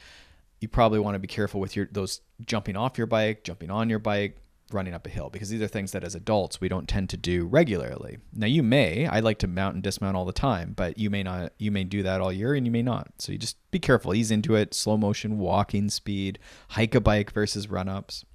[0.59, 3.89] you probably want to be careful with your those jumping off your bike, jumping on
[3.89, 4.37] your bike,
[4.71, 7.17] running up a hill because these are things that as adults we don't tend to
[7.17, 8.17] do regularly.
[8.33, 11.23] Now you may, I like to mount and dismount all the time, but you may
[11.23, 13.07] not you may do that all year and you may not.
[13.19, 16.39] So you just be careful, ease into it, slow motion, walking speed,
[16.69, 18.25] hike a bike versus run ups.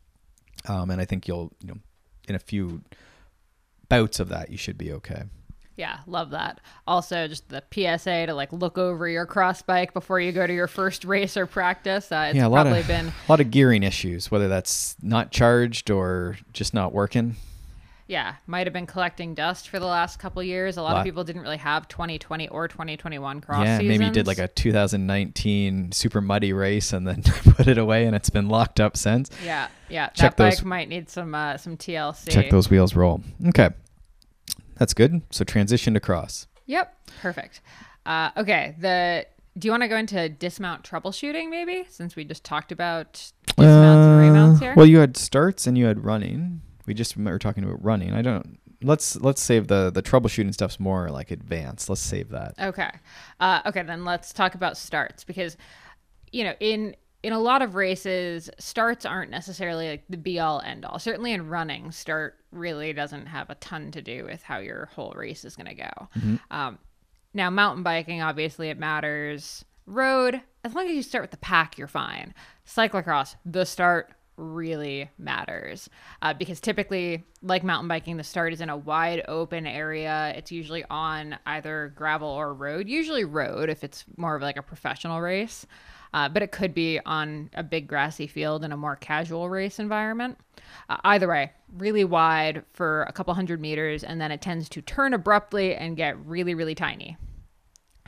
[0.68, 1.78] Um, and I think you'll, you know,
[2.28, 2.82] in a few
[3.88, 5.24] bouts of that you should be okay.
[5.83, 6.61] Yeah, love that.
[6.87, 10.55] Also, just the PSA to like look over your cross bike before you go to
[10.55, 12.12] your first race or practice.
[12.12, 15.33] Uh, it's yeah, a lot of, been a lot of gearing issues, whether that's not
[15.33, 17.35] charged or just not working.
[18.07, 20.77] Yeah, might have been collecting dust for the last couple years.
[20.77, 23.64] A lot, lot, of people didn't really have 2020 or 2021 cross.
[23.64, 23.88] Yeah, seasons.
[23.88, 28.14] maybe you did like a 2019 super muddy race and then put it away, and
[28.14, 29.31] it's been locked up since.
[29.45, 30.11] Yeah, yeah.
[30.11, 32.31] Check that those, bike might need some uh, some TLC.
[32.31, 33.21] Check those wheels roll.
[33.49, 33.71] Okay.
[34.83, 35.23] That's good.
[35.31, 36.49] So transition to cross.
[36.66, 36.92] Yep.
[37.21, 37.61] Perfect.
[38.05, 38.75] Uh, okay.
[38.81, 43.12] The do you want to go into dismount troubleshooting maybe since we just talked about
[43.47, 44.73] dismounts and remounts here?
[44.73, 46.62] Uh, Well, you had starts and you had running.
[46.85, 48.12] We just were talking about running.
[48.12, 48.59] I don't.
[48.83, 51.88] Let's let's save the the troubleshooting stuff's more like advanced.
[51.88, 52.55] Let's save that.
[52.59, 52.90] Okay.
[53.38, 55.57] Uh, okay, then let's talk about starts because,
[56.33, 60.61] you know, in in a lot of races, starts aren't necessarily like the be all
[60.61, 60.98] end all.
[60.98, 65.12] Certainly in running, start really doesn't have a ton to do with how your whole
[65.16, 66.08] race is going to go.
[66.50, 66.78] Um,
[67.35, 69.64] now, mountain biking, obviously, it matters.
[69.87, 72.35] Road, as long as you start with the pack, you're fine.
[72.66, 75.88] Cyclocross, the start really matters
[76.22, 80.32] uh, because typically, like mountain biking, the start is in a wide open area.
[80.37, 84.62] It's usually on either gravel or road, usually road if it's more of like a
[84.62, 85.66] professional race.
[86.14, 89.79] Uh, but it could be on a big grassy field in a more casual race
[89.79, 90.38] environment.
[90.88, 94.83] Uh, either way, really wide for a couple hundred meters, and then it tends to
[94.83, 97.16] turn abruptly and get really, really tiny.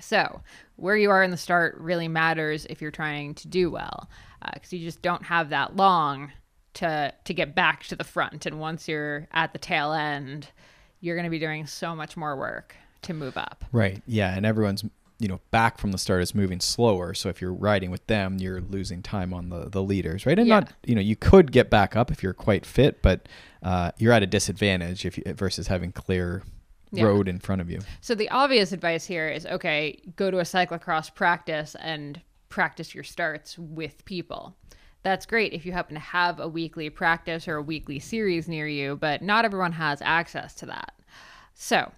[0.00, 0.42] So,
[0.76, 4.10] where you are in the start really matters if you're trying to do well,
[4.52, 6.32] because you just don't have that long
[6.74, 8.46] to to get back to the front.
[8.46, 10.48] And once you're at the tail end,
[11.00, 13.64] you're going to be doing so much more work to move up.
[13.72, 14.02] Right.
[14.06, 14.84] Yeah, and everyone's
[15.18, 17.14] you know back from the start is moving slower.
[17.14, 20.38] So if you're riding with them, you're losing time on the the leaders, right?
[20.38, 20.60] And Yeah.
[20.60, 23.28] not you know you could get back up if you're quite fit, but
[23.62, 26.42] uh, you're at a disadvantage if you, versus having clear
[26.92, 27.04] Yeah.
[27.04, 27.80] road in front of you.
[28.00, 33.04] So the obvious advice here is okay, go to a cyclocross practice and practice your
[33.04, 34.56] starts with people.
[35.02, 38.66] That's great if you happen to have a weekly practice or a weekly series near
[38.66, 40.94] you, but not everyone has access to that.
[41.54, 41.92] So,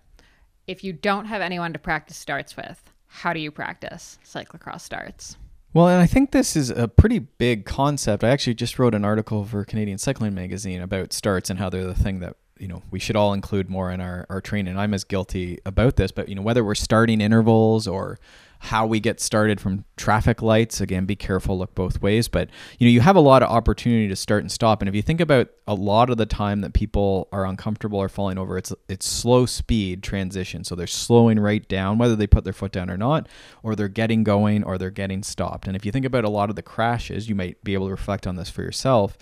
[0.67, 5.39] if you don't have anyone to practice starts with, how do you practice cyclocross starts?
[5.73, 8.23] Well, and I think this is a pretty big concept.
[8.23, 11.85] I actually just wrote an article for Canadian Cycling Magazine about starts and how they're
[11.85, 14.79] the thing that you know we should all include more in our, our training.
[14.79, 18.19] I'm as guilty about this, but you know whether we're starting intervals or
[18.59, 20.81] how we get started from traffic lights.
[20.81, 22.29] Again, be careful, look both ways.
[22.29, 24.81] But you know you have a lot of opportunity to start and stop.
[24.81, 28.09] And if you think about a lot of the time that people are uncomfortable or
[28.09, 30.65] falling over, it's it's slow speed transition.
[30.65, 33.29] So they're slowing right down, whether they put their foot down or not,
[33.63, 35.67] or they're getting going or they're getting stopped.
[35.67, 37.93] And if you think about a lot of the crashes, you might be able to
[37.93, 39.19] reflect on this for yourself.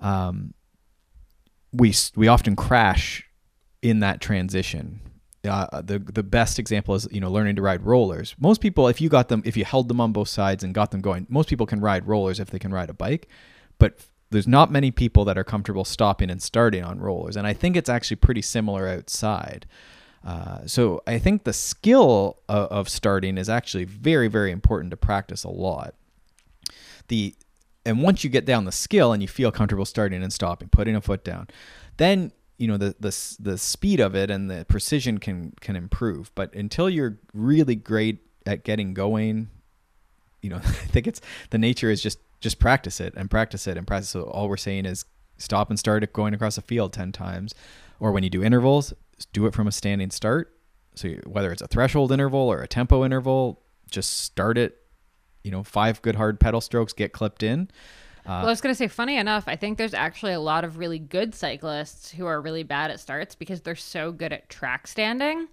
[0.00, 0.54] Um,
[1.72, 3.24] we we often crash
[3.82, 5.00] in that transition.
[5.44, 8.34] Uh, the the best example is you know learning to ride rollers.
[8.38, 10.90] Most people, if you got them, if you held them on both sides and got
[10.90, 13.28] them going, most people can ride rollers if they can ride a bike,
[13.78, 14.00] but
[14.30, 17.36] there's not many people that are comfortable stopping and starting on rollers.
[17.36, 19.64] And I think it's actually pretty similar outside.
[20.24, 24.96] Uh, so I think the skill of, of starting is actually very very important to
[24.96, 25.94] practice a lot.
[27.06, 27.34] The
[27.88, 30.94] and once you get down the skill and you feel comfortable starting and stopping, putting
[30.94, 31.48] a foot down,
[31.96, 36.30] then you know the the the speed of it and the precision can can improve.
[36.34, 39.48] But until you're really great at getting going,
[40.42, 43.78] you know, I think it's the nature is just just practice it and practice it
[43.78, 44.10] and practice.
[44.10, 45.06] So all we're saying is
[45.38, 47.54] stop and start going across a field ten times,
[48.00, 48.92] or when you do intervals,
[49.32, 50.54] do it from a standing start.
[50.94, 54.76] So you- whether it's a threshold interval or a tempo interval, just start it.
[55.48, 57.70] You know, five good hard pedal strokes, get clipped in.
[58.26, 60.62] Uh, well, I was going to say, funny enough, I think there's actually a lot
[60.62, 64.50] of really good cyclists who are really bad at starts because they're so good at
[64.50, 65.48] track standing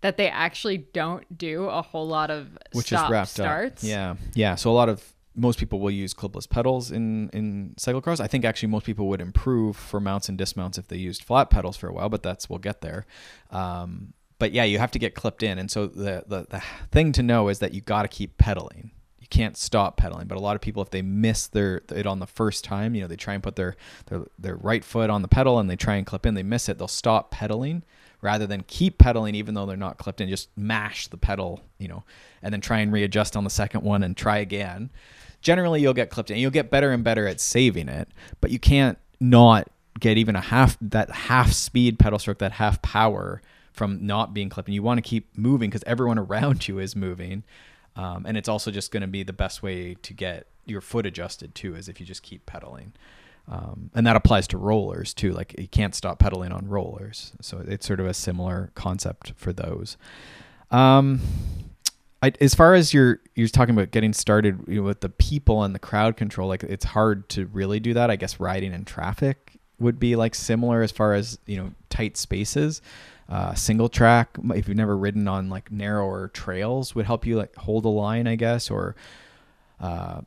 [0.00, 3.84] that they actually don't do a whole lot of which stop is wrapped starts.
[3.84, 3.90] up.
[3.90, 4.54] Yeah, yeah.
[4.54, 8.20] So a lot of most people will use clipless pedals in in cyclocross.
[8.20, 11.50] I think actually most people would improve for mounts and dismounts if they used flat
[11.50, 13.04] pedals for a while, but that's we'll get there.
[13.50, 17.12] Um, but yeah, you have to get clipped in, and so the the, the thing
[17.12, 18.92] to know is that you got to keep pedaling.
[19.24, 20.26] You can't stop pedaling.
[20.26, 23.00] But a lot of people, if they miss their it on the first time, you
[23.00, 23.74] know, they try and put their
[24.06, 26.68] their their right foot on the pedal and they try and clip in, they miss
[26.68, 27.84] it, they'll stop pedaling
[28.20, 31.88] rather than keep pedaling even though they're not clipped in just mash the pedal you
[31.88, 32.04] know
[32.42, 34.90] and then try and readjust on the second one and try again.
[35.40, 36.36] Generally you'll get clipped in.
[36.36, 38.08] You'll get better and better at saving it
[38.42, 42.82] but you can't not get even a half that half speed pedal stroke that half
[42.82, 43.40] power
[43.72, 46.94] from not being clipped and you want to keep moving because everyone around you is
[46.94, 47.42] moving
[47.96, 51.06] um, and it's also just going to be the best way to get your foot
[51.06, 52.92] adjusted too is if you just keep pedaling
[53.48, 55.32] um, and that applies to rollers too.
[55.32, 59.52] Like you can't stop pedaling on rollers, so it's sort of a similar concept for
[59.52, 59.96] those.
[60.70, 61.20] Um,
[62.22, 65.62] I, as far as you're you're talking about getting started you know, with the people
[65.62, 68.10] and the crowd control, like it's hard to really do that.
[68.10, 72.16] I guess riding in traffic would be like similar as far as you know tight
[72.16, 72.80] spaces.
[73.28, 77.54] Uh, single track, if you've never ridden on like narrower trails, would help you like
[77.56, 78.96] hold a line, I guess, or
[79.80, 80.20] uh,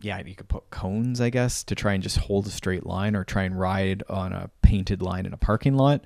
[0.00, 3.14] yeah, you could put cones, I guess, to try and just hold a straight line
[3.14, 6.02] or try and ride on a painted line in a parking lot.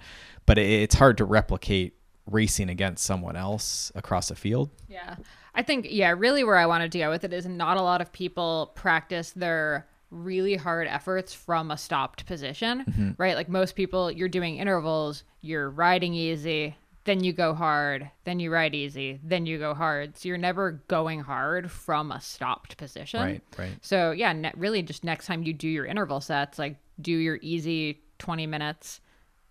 [0.46, 1.94] But it, it's hard to replicate
[2.26, 4.70] racing against someone else across a field.
[4.88, 5.16] Yeah.
[5.54, 8.00] I think, yeah, really where I wanted to go with it is not a lot
[8.00, 13.10] of people practice their really hard efforts from a stopped position, Mm-hmm.
[13.18, 13.34] right?
[13.36, 18.50] Like most people, you're doing intervals, you're riding easy, then you go hard, then you
[18.50, 20.16] ride easy, then you go hard.
[20.16, 23.20] So you're never going hard from a stopped position.
[23.20, 23.72] Right, right.
[23.82, 27.38] So yeah, ne- really just next time you do your interval sets, like do your
[27.42, 29.00] easy 20 minutes,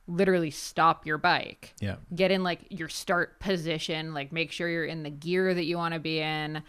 [0.08, 1.74] literally stop your bike.
[1.80, 1.98] Yeah.
[2.16, 5.78] Get in like your start position, like make sure you're in the gear that you
[5.78, 6.64] want to be in.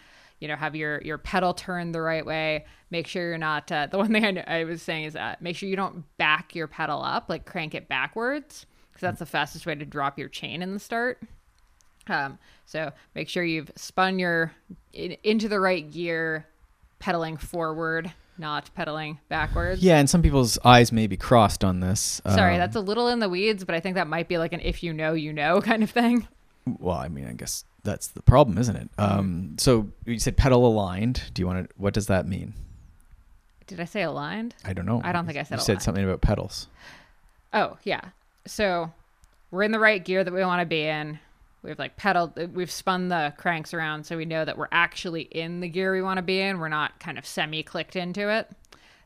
[0.44, 2.66] You know, have your your pedal turned the right way.
[2.90, 3.72] Make sure you're not.
[3.72, 6.04] Uh, the one thing I, kn- I was saying is that make sure you don't
[6.18, 10.18] back your pedal up, like crank it backwards, because that's the fastest way to drop
[10.18, 11.22] your chain in the start.
[12.08, 14.52] Um, so make sure you've spun your
[14.92, 16.44] in, into the right gear,
[16.98, 19.82] pedaling forward, not pedaling backwards.
[19.82, 22.20] Yeah, and some people's eyes may be crossed on this.
[22.28, 24.52] Sorry, Um, that's a little in the weeds, but I think that might be like
[24.52, 26.28] an if you know, you know kind of thing.
[26.66, 28.88] Well, I mean, I guess that's the problem, isn't it?
[28.96, 29.18] Mm-hmm.
[29.18, 31.22] Um, so you said pedal aligned.
[31.34, 31.74] Do you want to?
[31.76, 32.54] What does that mean?
[33.66, 34.54] Did I say aligned?
[34.64, 35.00] I don't know.
[35.04, 36.68] I don't think I said You said something about pedals.
[37.52, 38.00] Oh, yeah.
[38.46, 38.92] So
[39.50, 41.18] we're in the right gear that we want to be in.
[41.62, 45.60] We've like pedaled, we've spun the cranks around so we know that we're actually in
[45.60, 46.58] the gear we want to be in.
[46.58, 48.50] We're not kind of semi clicked into it.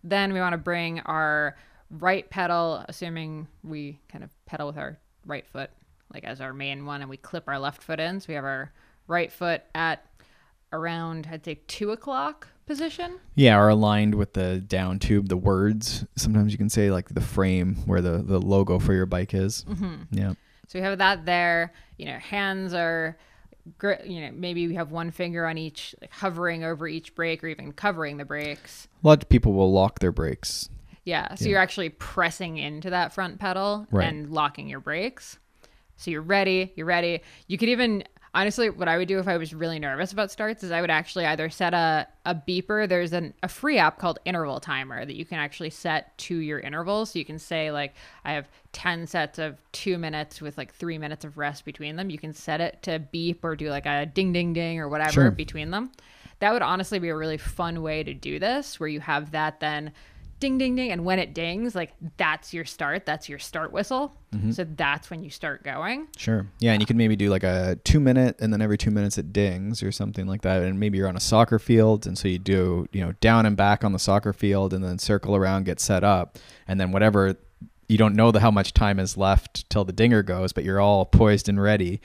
[0.02, 1.56] Then we want to bring our
[1.90, 5.70] right pedal, assuming we kind of pedal with our right foot,
[6.12, 8.20] like as our main one, and we clip our left foot in.
[8.20, 8.72] So we have our
[9.06, 10.04] right foot at
[10.72, 13.18] around, I'd say, two o'clock position.
[13.34, 16.04] Yeah, or aligned with the down tube, the words.
[16.16, 19.64] Sometimes you can say like the frame where the the logo for your bike is.
[19.68, 19.94] Mm-hmm.
[20.10, 20.32] Yeah.
[20.68, 21.72] So we have that there.
[21.96, 23.16] You know, hands are,
[24.04, 27.46] you know, maybe we have one finger on each, like hovering over each brake or
[27.48, 28.86] even covering the brakes.
[29.02, 30.68] A lot of people will lock their brakes.
[31.04, 31.34] Yeah.
[31.36, 34.06] So you're actually pressing into that front pedal Right.
[34.06, 35.38] and locking your brakes.
[35.98, 36.72] So you're ready.
[36.76, 37.20] You're ready.
[37.48, 40.62] You could even, honestly, what I would do if I was really nervous about starts
[40.62, 42.88] is I would actually either set a, a beeper.
[42.88, 46.60] There's an, a free app called Interval Timer that you can actually set to your
[46.60, 47.10] intervals.
[47.10, 50.98] So you can say, like, I have 10 sets of two minutes with like three
[50.98, 52.10] minutes of rest between them.
[52.10, 55.10] You can set it to beep or do like a ding, ding, ding or whatever
[55.10, 55.30] Sure.
[55.32, 55.90] between them.
[56.38, 59.58] That would honestly be a really fun way to do this where you have that
[59.58, 59.92] then
[60.40, 64.14] ding ding ding and when it dings like that's your start that's your start whistle
[64.30, 64.50] Mm-hmm.
[64.50, 66.46] so that's when you start going Sure.
[66.58, 69.16] Yeah, and you could maybe do like a two minute, and then every two minutes
[69.16, 70.62] it dings or something like that.
[70.62, 73.56] And maybe you're on a soccer field, and so you do you know down and
[73.56, 77.36] back on the soccer field, and then circle around, get set up, and then whatever.
[77.88, 80.78] You don't know the, how much time is left till the dinger goes, but you're
[80.78, 82.02] all poised and ready.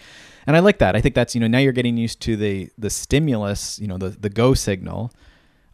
[0.47, 0.95] And I like that.
[0.95, 3.97] I think that's you know now you're getting used to the the stimulus, you know
[3.97, 5.11] the the go signal.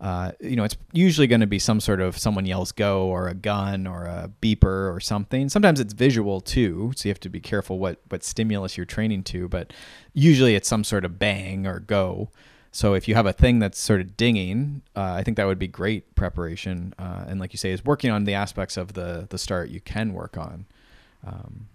[0.02, 3.28] Uh, you know, it's usually going to be some sort of someone yells go or
[3.28, 5.50] a gun or a beeper or something.
[5.50, 9.24] Sometimes it's visual too, so you have to be careful what what stimulus you're training
[9.24, 9.50] to.
[9.50, 9.74] But
[10.14, 12.30] usually it's some sort of bang or go.
[12.72, 15.60] So if you have a thing that's sort of dinging, uh, I think that would
[15.60, 16.94] be great preparation.
[16.98, 19.82] Uh, and like you say, is working on the aspects of the the start you
[19.82, 20.66] can work on.
[21.26, 21.68] Um,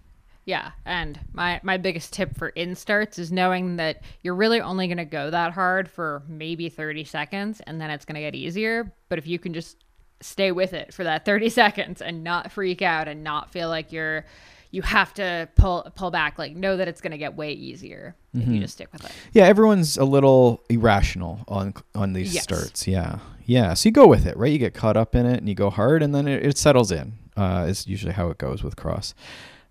[0.45, 4.87] yeah and my my biggest tip for in starts is knowing that you're really only
[4.87, 8.35] going to go that hard for maybe 30 seconds and then it's going to get
[8.35, 9.77] easier but if you can just
[10.21, 13.91] stay with it for that 30 seconds and not freak out and not feel like
[13.91, 14.25] you're
[14.71, 18.15] you have to pull pull back like know that it's going to get way easier
[18.33, 22.43] if you just stick with it Yeah, everyone's a little irrational on on these Yes.
[22.43, 22.85] starts.
[22.85, 23.73] Yeah, yeah.
[23.73, 24.51] So you go with it, right?
[24.51, 26.91] You get caught up in it and you go hard, and then it, it settles
[26.91, 27.13] in.
[27.37, 29.13] Uh, is usually how it goes with cross.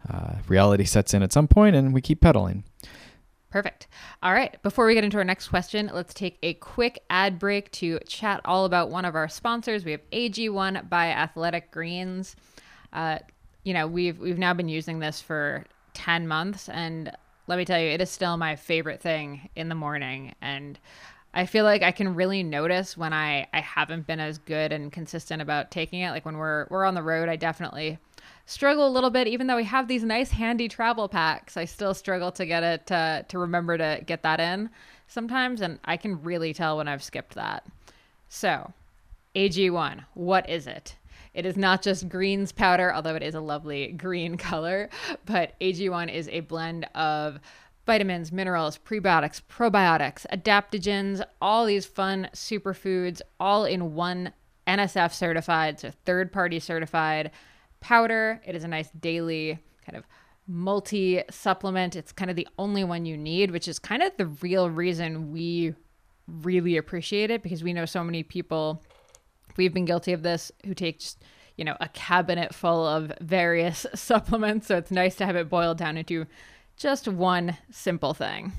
[0.09, 2.65] Uh, reality sets in at some point, and we keep pedaling.
[3.55, 3.87] Perfect.
[4.21, 4.61] All right.
[4.63, 8.41] Before we get into our next question, let's take a quick ad break to chat
[8.45, 9.85] all about one of our sponsors.
[9.85, 12.35] We have AG1 by Athletic Greens.
[12.93, 13.21] Uh,
[13.63, 15.65] you know, we've we've now been using this for
[15.95, 17.13] 10 months and
[17.47, 20.79] let me tell you, it is still my favorite thing in the morning and
[21.33, 24.93] I feel like I can really notice when I, I haven't been as good and
[24.93, 26.11] consistent about taking it.
[26.11, 27.99] Like when we're we're on the road, I definitely
[28.47, 29.27] struggle a little bit.
[29.27, 32.87] Even though we have these nice handy travel packs, I still struggle to get it
[32.89, 34.71] to to remember to get that in
[35.07, 37.67] sometimes, and I can really tell when I've skipped that.
[38.29, 38.73] So,
[39.35, 40.97] AG1, what is it?
[41.35, 44.89] It is not just greens powder, although it is a lovely green color,
[45.27, 47.41] but AG1 is a blend of
[47.87, 54.33] vitamins, minerals, prebiotics, probiotics, adaptogens, all these fun superfoods, all in one
[54.67, 57.31] NSF certified, so third party certified
[57.85, 58.41] powder.
[58.47, 60.05] It is a nice daily kind of
[60.49, 61.95] multi supplement.
[61.95, 65.31] It's kind of the only one you need, which is kind of the real reason
[65.31, 65.75] we
[66.27, 68.83] really appreciate it because we know so many people
[69.59, 71.23] we've been guilty of this who take just
[71.57, 75.77] you know a cabinet full of various supplements so it's nice to have it boiled
[75.77, 76.25] down into
[76.79, 78.53] just one simple thing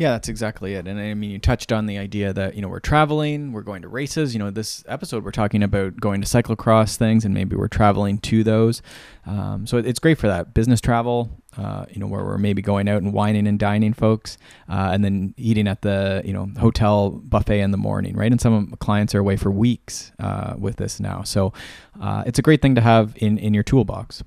[0.00, 0.88] Yeah, that's exactly it.
[0.88, 3.82] And I mean, you touched on the idea that, you know, we're traveling, we're going
[3.82, 4.32] to races.
[4.32, 8.16] You know, this episode, we're talking about going to cyclocross things and maybe we're traveling
[8.20, 8.80] to those.
[9.26, 12.88] Um, so it's great for that business travel, uh, you know, where we're maybe going
[12.88, 14.38] out and wining and dining folks
[14.70, 18.32] uh, and then eating at the, you know, hotel buffet in the morning, right?
[18.32, 21.24] And some of my clients are away for weeks uh, with this now.
[21.24, 21.52] So
[22.00, 24.22] uh, it's a great thing to have in, in your toolbox.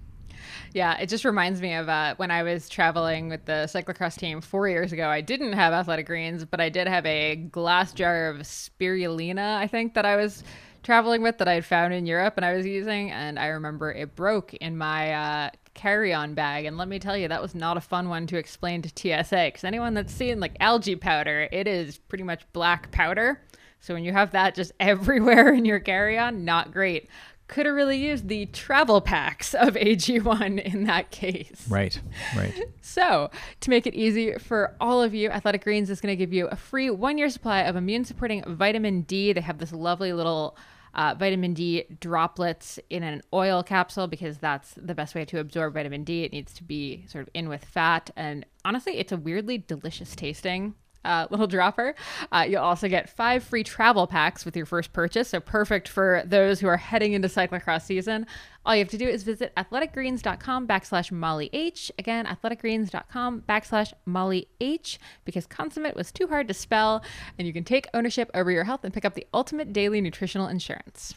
[0.74, 4.42] Yeah, it just reminds me of uh, when I was traveling with the cyclocross team
[4.42, 5.08] four years ago.
[5.08, 9.68] I didn't have athletic greens, but I did have a glass jar of spirulina, I
[9.68, 10.44] think, that I was
[10.82, 13.12] traveling with that I had found in Europe and I was using.
[13.12, 16.66] And I remember it broke in my uh, carry on bag.
[16.66, 19.46] And let me tell you, that was not a fun one to explain to TSA
[19.46, 23.40] because anyone that's seen like algae powder, it is pretty much black powder.
[23.80, 27.10] So when you have that just everywhere in your carry on, not great
[27.48, 31.66] could have really used the travel packs of AG1 in that case.
[31.70, 32.00] Right,
[32.36, 32.54] right.
[32.82, 33.32] So,
[33.62, 36.48] to make it easy for all of you, Athletic Greens is going to give you
[36.48, 39.34] a free one year supply of immune supporting vitamin D.
[39.34, 40.56] They have this lovely little
[40.94, 45.74] uh, vitamin D droplets in an oil capsule because that's the best way to absorb
[45.74, 46.24] vitamin D.
[46.24, 48.12] It needs to be sort of in with fat.
[48.16, 50.76] And honestly, it's a weirdly delicious tasting
[51.06, 51.96] uh, little dropper.
[52.32, 56.24] Uh, you'll also get five free travel packs with your first purchase, so perfect for
[56.26, 58.26] those who are heading into cyclocross season.
[58.66, 61.92] All you have to do is visit athleticgreens.com backslash Molly H.
[62.00, 67.04] Again, athleticgreens.com backslash Molly H because consummate was too hard to spell,
[67.38, 70.48] and you can take ownership over your health and pick up the ultimate daily nutritional
[70.48, 71.16] insurance.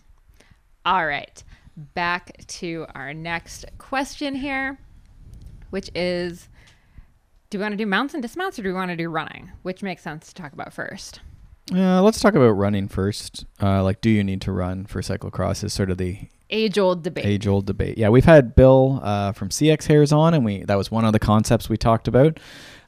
[0.84, 1.42] All right,
[1.76, 4.78] back to our next question here,
[5.70, 6.48] which is
[7.50, 9.52] do we want to do mounts and dismounts or do we want to do running?
[9.62, 11.20] Which makes sense to talk about first?
[11.72, 13.44] Uh, let's talk about running first.
[13.60, 15.64] Uh, like, do you need to run for cyclocross?
[15.64, 17.26] Is sort of the age old debate.
[17.26, 17.98] Age old debate.
[17.98, 21.12] Yeah, we've had Bill uh, from CX Hairs on, and we that was one of
[21.12, 22.38] the concepts we talked about.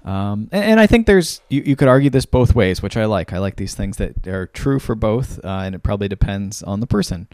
[0.04, 3.04] Um, and, and, I think there's you, you could argue this both ways, which I
[3.04, 3.32] like.
[3.32, 6.78] I like these things that are true for both, uh, and it probably depends on
[6.78, 7.26] the person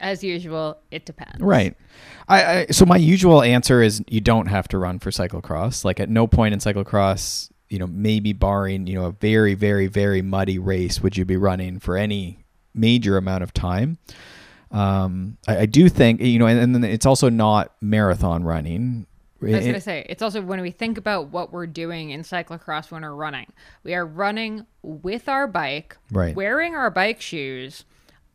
[0.00, 1.40] as usual, it depends.
[1.40, 1.76] Right.
[2.28, 5.84] I, I, so my usual answer is you don't have to run for cyclocross.
[5.84, 9.86] Like at no point in cyclocross, you know, maybe barring you know a very very
[9.86, 12.44] very muddy race, would you be running for any
[12.74, 13.98] major amount of time.
[14.70, 19.06] Um, I, I do think you know, and, and then it's also not marathon running.
[19.42, 22.90] I was gonna say it's also when we think about what we're doing in cyclocross
[22.90, 23.46] when we're running,
[23.82, 26.36] we are running with our bike, right.
[26.36, 27.84] wearing our bike shoes,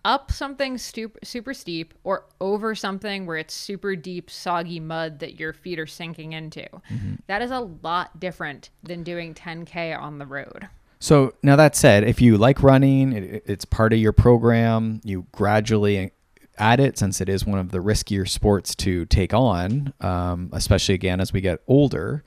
[0.06, 5.40] up something super, super steep or over something where it's super deep, soggy mud that
[5.40, 6.62] your feet are sinking into.
[6.62, 7.16] Mm-hmm.
[7.28, 10.70] That is a lot different than doing 10K on the road.
[11.00, 15.26] So, now that said, if you like running, it, it's part of your program, you
[15.34, 16.12] gradually
[16.58, 20.96] add it since it is one of the riskier sports to take on, um, especially
[20.96, 22.24] again as we get older.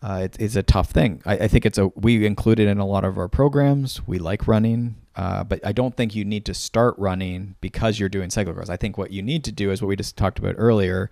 [0.00, 1.20] Uh, it, it's a tough thing.
[1.26, 4.06] I, I think it's a we include it in a lot of our programs.
[4.06, 4.96] We like running.
[5.16, 8.70] Uh, but I don't think you need to start running because you're doing cyclocross.
[8.70, 11.10] I think what you need to do is what we just talked about earlier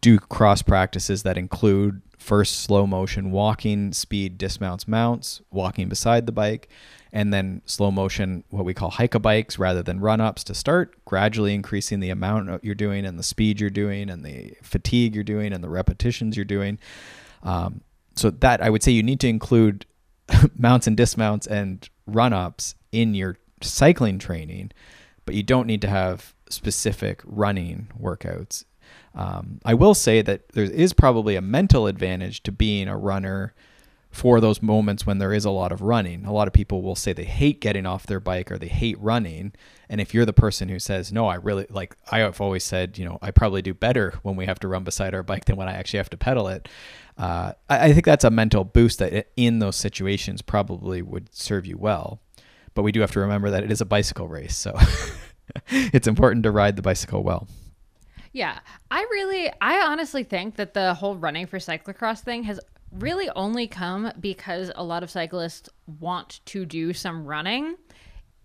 [0.00, 6.32] do cross practices that include first slow motion walking, speed, dismounts, mounts, walking beside the
[6.32, 6.68] bike,
[7.12, 10.54] and then slow motion, what we call hike a bikes rather than run ups to
[10.54, 15.14] start, gradually increasing the amount you're doing and the speed you're doing and the fatigue
[15.14, 16.78] you're doing and the repetitions you're doing.
[17.42, 17.82] Um,
[18.14, 19.86] so that I would say you need to include
[20.56, 24.72] mounts and dismounts and run ups in your cycling training,
[25.24, 28.64] but you don't need to have specific running workouts.
[29.14, 33.54] Um, I will say that there is probably a mental advantage to being a runner
[34.10, 36.24] for those moments when there is a lot of running.
[36.24, 38.98] A lot of people will say they hate getting off their bike or they hate
[39.00, 39.52] running.
[39.88, 42.98] And if you're the person who says, no, I really like, I have always said,
[42.98, 45.56] you know, I probably do better when we have to run beside our bike than
[45.56, 46.68] when I actually have to pedal it.
[47.20, 51.66] Uh, I, I think that's a mental boost that in those situations probably would serve
[51.66, 52.22] you well.
[52.72, 54.56] But we do have to remember that it is a bicycle race.
[54.56, 54.74] So
[55.68, 57.46] it's important to ride the bicycle well.
[58.32, 58.60] Yeah.
[58.90, 62.58] I really, I honestly think that the whole running for cyclocross thing has
[62.90, 67.76] really only come because a lot of cyclists want to do some running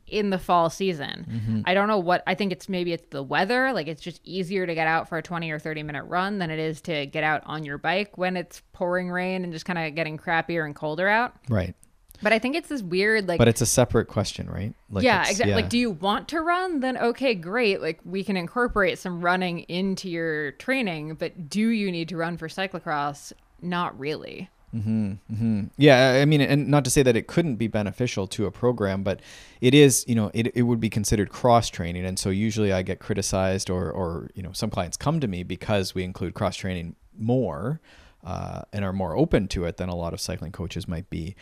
[0.08, 1.26] in the fall season.
[1.30, 1.62] Mm-hmm.
[1.66, 4.66] I don't know what I think it's maybe it's the weather, like it's just easier
[4.66, 7.24] to get out for a 20 or 30 minute run than it is to get
[7.24, 10.76] out on your bike when it's pouring rain and just kind of getting crappier and
[10.76, 11.34] colder out.
[11.50, 11.76] Right.
[12.22, 14.74] But I think it's this weird like But it's a separate question, right?
[14.90, 15.50] Like yeah, exactly.
[15.50, 15.56] Yeah.
[15.56, 16.80] Like do you want to run?
[16.80, 17.82] Then okay, great.
[17.82, 22.38] Like we can incorporate some running into your training, but do you need to run
[22.38, 23.34] for cyclocross?
[23.62, 24.50] Not really.
[24.74, 25.64] Mm-hmm, mm-hmm.
[25.78, 29.04] Yeah, I mean, and not to say that it couldn't be beneficial to a program,
[29.04, 29.22] but
[29.62, 32.06] it is, you know, it, it would be considered cross training.
[32.06, 35.44] And so usually I get criticized or, or, you know, some clients come to me
[35.44, 37.80] because we include cross training more
[38.24, 41.36] uh, and are more open to it than a lot of cycling coaches might be.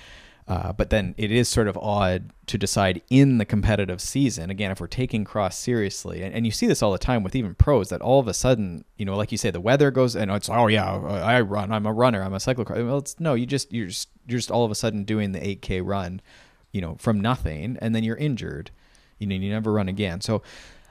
[0.48, 4.72] Uh, but then it is sort of odd to decide in the competitive season, again,
[4.72, 7.56] if we're taking cross seriously, and, and you see this all the time with even
[7.56, 10.30] pros, that all of a sudden, you know, like you say, the weather goes and
[10.32, 12.86] it's, oh yeah, I run, I'm a runner, I'm a cyclocross.
[12.86, 15.40] Well, it's no, you just, you're just, you're just all of a sudden doing the
[15.40, 16.22] 8K run,
[16.74, 18.70] you know, from nothing, and then you're injured,
[19.20, 20.20] you know, you never run again.
[20.20, 20.42] So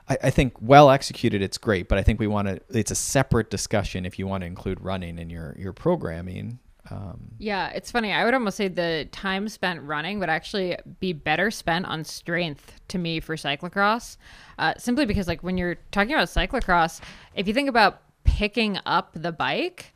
[0.08, 2.96] I, I think well executed, it's great, but I think we want to, it's a
[2.96, 6.58] separate discussion if you want to include running in your, your programming
[6.92, 8.12] um, yeah, it's funny.
[8.12, 12.80] I would almost say the time spent running would actually be better spent on strength
[12.88, 14.18] to me for cyclocross,
[14.58, 17.00] uh, simply because like when you're talking about cyclocross,
[17.34, 19.94] if you think about picking up the bike,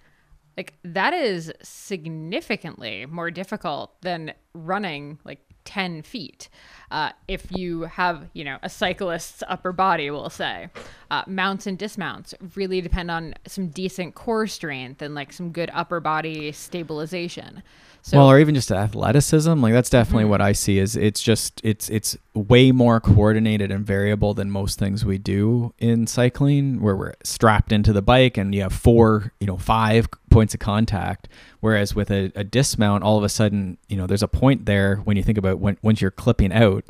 [0.57, 6.49] like that is significantly more difficult than running like 10 feet.
[6.91, 10.69] Uh, if you have, you know, a cyclist's upper body, we'll say.
[11.11, 15.71] Uh, mounts and dismounts really depend on some decent core strength and like some good
[15.75, 17.63] upper body stabilization.
[18.07, 20.31] So, well, or even just athleticism, like that's definitely mm-hmm.
[20.31, 20.79] what I see.
[20.79, 25.75] Is it's just it's it's way more coordinated and variable than most things we do
[25.81, 30.07] in cycling, where we're strapped into the bike and you have four, you know, five
[30.31, 31.29] points of contact.
[31.59, 34.99] Whereas with a, a dismount, all of a sudden, you know, there's a point there
[34.99, 36.85] when you think about when once you're clipping out,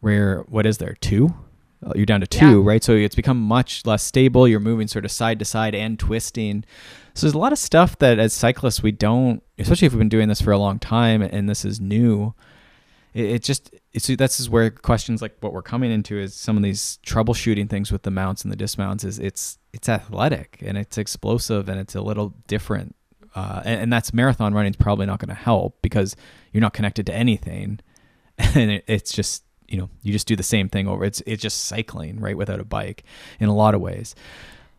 [0.00, 1.34] where what is there two?
[1.82, 2.68] Uh, you're down to two, yeah.
[2.68, 2.84] right?
[2.84, 4.46] So it's become much less stable.
[4.46, 6.66] You're moving sort of side to side and twisting.
[7.18, 10.08] So there's a lot of stuff that as cyclists we don't, especially if we've been
[10.08, 12.32] doing this for a long time and this is new.
[13.12, 16.56] It, it just it's this is where questions like what we're coming into is some
[16.56, 20.78] of these troubleshooting things with the mounts and the dismounts is it's it's athletic and
[20.78, 22.94] it's explosive and it's a little different.
[23.34, 26.14] Uh, and, and, that's marathon running is probably not going to help because
[26.52, 27.80] you're not connected to anything,
[28.38, 31.04] and it, it's just you know you just do the same thing over.
[31.04, 33.02] It's it's just cycling right without a bike
[33.40, 34.14] in a lot of ways.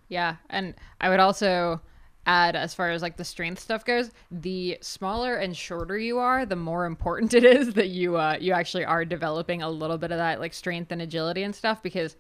[0.08, 1.82] Yeah, and I would also
[2.26, 6.46] add as far as like the strength stuff goes the smaller and shorter you are
[6.46, 10.12] the more important it is that you uh you actually are developing a little bit
[10.12, 12.16] of that like strength and agility and stuff because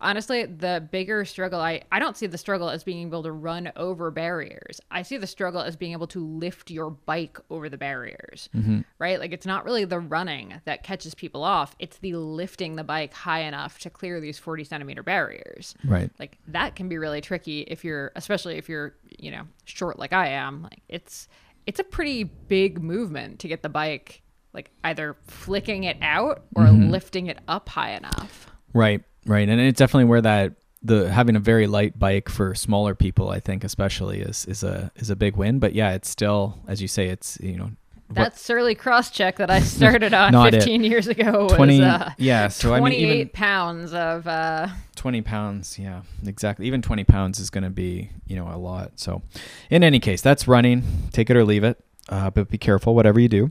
[0.00, 3.72] honestly, the bigger struggle, I, I don't see the struggle as being able to run
[3.76, 4.80] over barriers.
[4.90, 8.80] I see the struggle as being able to lift your bike over the barriers, mm-hmm.
[8.98, 9.18] right?
[9.18, 13.14] Like it's not really the running that catches people off, it's the lifting the bike
[13.14, 15.74] high enough to clear these 40 centimeter barriers.
[15.84, 16.10] Right.
[16.18, 20.12] Like that can be really tricky if you're, especially if you're, you know, short like
[20.12, 20.62] I am.
[20.62, 21.28] Like it's,
[21.66, 24.22] it's a pretty big movement to get the bike
[24.54, 26.90] like either flicking it out or mm-hmm.
[26.90, 28.50] lifting it up high enough.
[28.72, 29.02] Right.
[29.26, 30.52] Right, and it's definitely where that
[30.82, 34.90] the having a very light bike for smaller people, I think, especially is is a
[34.96, 35.58] is a big win.
[35.58, 37.70] But yeah, it's still, as you say, it's you know
[38.10, 40.88] that surly cross check that I started on 15 it.
[40.88, 45.22] years ago was 20, uh, yeah, so 28 I mean, even, pounds of uh, 20
[45.22, 45.78] pounds.
[45.78, 46.66] Yeah, exactly.
[46.66, 48.92] Even 20 pounds is going to be, you know, a lot.
[48.96, 49.22] So
[49.70, 50.82] in any case, that's running.
[51.12, 51.82] Take it or leave it.
[52.08, 53.50] Uh, but be careful, whatever you do.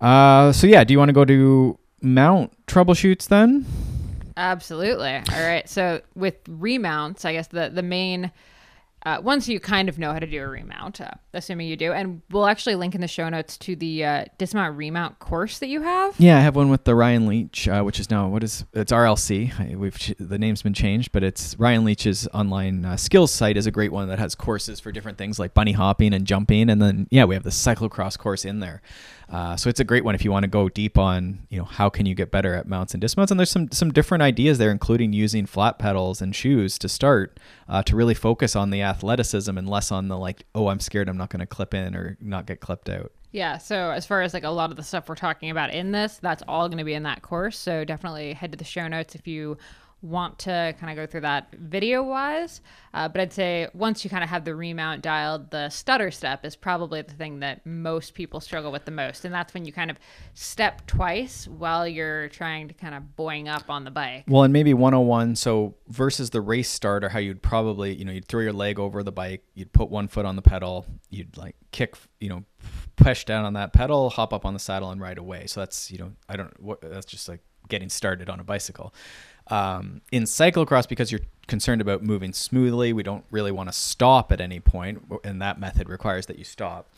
[0.00, 3.64] Uh, so yeah, do you want to go to mount troubleshoots then?
[4.36, 5.14] Absolutely.
[5.14, 5.68] All right.
[5.68, 8.32] So with remounts, I guess the the main
[9.06, 11.92] uh, once you kind of know how to do a remount, uh, assuming you do,
[11.92, 15.66] and we'll actually link in the show notes to the uh, dismount remount course that
[15.66, 16.18] you have.
[16.18, 18.92] Yeah, I have one with the Ryan Leech, uh, which is now what is it's
[18.92, 19.76] RLC.
[19.76, 23.70] We've the name's been changed, but it's Ryan Leech's online uh, skills site is a
[23.70, 27.06] great one that has courses for different things like bunny hopping and jumping, and then
[27.10, 28.80] yeah, we have the cyclocross course in there.
[29.28, 31.64] Uh, so it's a great one if you want to go deep on, you know,
[31.64, 33.30] how can you get better at mounts and dismounts.
[33.30, 37.38] And there's some some different ideas there, including using flat pedals and shoes to start
[37.68, 41.08] uh, to really focus on the athleticism and less on the like, oh, I'm scared
[41.08, 43.12] I'm not going to clip in or not get clipped out.
[43.32, 43.58] Yeah.
[43.58, 46.18] So as far as like a lot of the stuff we're talking about in this,
[46.22, 47.58] that's all going to be in that course.
[47.58, 49.58] So definitely head to the show notes if you
[50.04, 52.60] want to kind of go through that video wise.
[52.92, 56.44] Uh, but I'd say once you kind of have the remount dialed, the stutter step
[56.44, 59.24] is probably the thing that most people struggle with the most.
[59.24, 59.98] And that's when you kind of
[60.34, 64.24] step twice while you're trying to kind of boing up on the bike.
[64.28, 65.36] Well, and maybe 101.
[65.36, 69.02] So versus the race starter, how you'd probably, you know, you'd throw your leg over
[69.02, 72.44] the bike, you'd put one foot on the pedal, you'd like kick, you know,
[72.96, 75.46] push down on that pedal, hop up on the saddle and ride away.
[75.46, 78.94] So that's, you know, I don't, what, that's just like getting started on a bicycle.
[79.48, 84.32] Um, in cyclocross, because you're concerned about moving smoothly, we don't really want to stop
[84.32, 86.88] at any point, and that method requires that you stop.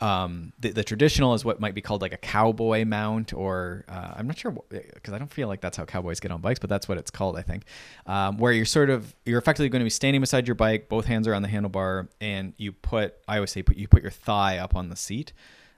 [0.00, 4.14] Um, the, the, traditional is what might be called like a cowboy mount, or uh,
[4.16, 6.70] I'm not sure because I don't feel like that's how cowboys get on bikes, but
[6.70, 7.64] that's what it's called, I think.
[8.06, 11.04] Um, where you're sort of you're effectively going to be standing beside your bike, both
[11.04, 14.10] hands are on the handlebar, and you put I always say put you put your
[14.10, 15.34] thigh up on the seat.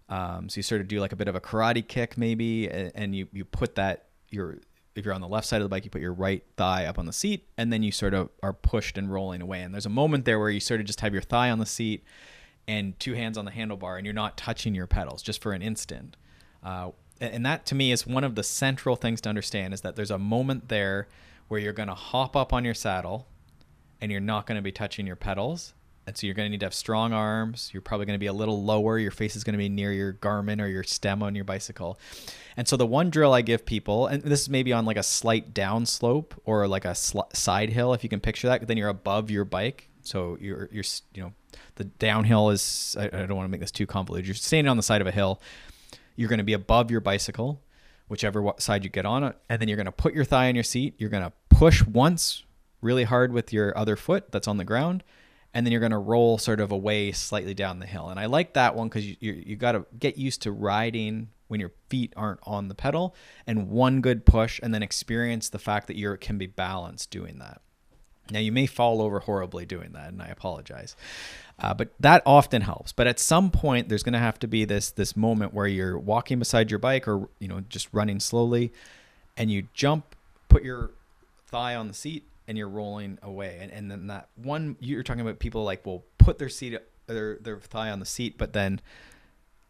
[0.09, 2.93] Um, so you sort of do like a bit of a karate kick maybe, and,
[2.95, 4.59] and you you put that your
[4.95, 6.99] if you're on the left side of the bike, you put your right thigh up
[6.99, 9.63] on the seat, and then you sort of are pushed and rolling away.
[9.63, 11.67] And there's a moment there where you sort of just have your thigh on the
[11.67, 12.05] seat
[12.69, 15.63] and two hands on the handlebar, and you're not touching your pedals just for an
[15.63, 16.17] instant.
[16.63, 16.91] Uh,
[17.21, 20.11] And that to me is one of the central things to understand is that there's
[20.11, 21.07] a moment there
[21.49, 23.29] where you're going to hop up on your saddle
[24.01, 25.75] and you're not going to be touching your pedals.
[26.07, 27.71] And so you're going to need to have strong arms.
[27.73, 28.99] You're probably going to be a little lower.
[28.99, 31.99] Your face is going to be near your garment or your stem on your bicycle.
[32.57, 35.03] And so the one drill I give people, and this is maybe on like a
[35.03, 38.77] slight down slope or like a sl- side hill, if you can picture that, then
[38.77, 39.89] you're above your bike.
[40.03, 40.85] So you're, you're,
[41.15, 41.33] you know,
[41.77, 44.27] the downhill is, I, I don't want to make this too convoluted.
[44.27, 45.41] You're standing on the side of a hill.
[46.17, 47.63] You're going to be above your bicycle,
[48.09, 49.37] whichever side you get on it.
[49.49, 50.95] And then you're going to put your thigh on your seat.
[50.99, 52.43] You're going to push once
[52.81, 55.05] really hard with your other foot that's on the ground
[55.55, 58.09] and then you're going to roll sort of away slightly down the hill.
[58.09, 61.29] And I like that one because you, you, you got to get used to riding
[61.49, 63.15] when your feet aren't on the pedal
[63.47, 67.39] and one good push and then experience the fact that you can be balanced doing
[67.39, 67.61] that.
[68.31, 70.97] Now, you may fall over horribly doing that, and I apologize.
[71.59, 72.93] Uh, but that often helps.
[72.93, 75.99] But at some point, there's going to have to be this this moment where you're
[75.99, 78.73] walking beside your bike, or you know, just running slowly,
[79.37, 80.15] and you jump,
[80.49, 80.93] put your
[81.49, 83.59] thigh on the seat, and you're rolling away.
[83.61, 87.39] And, and then that one you're talking about people like will put their seat their
[87.39, 88.81] their thigh on the seat, but then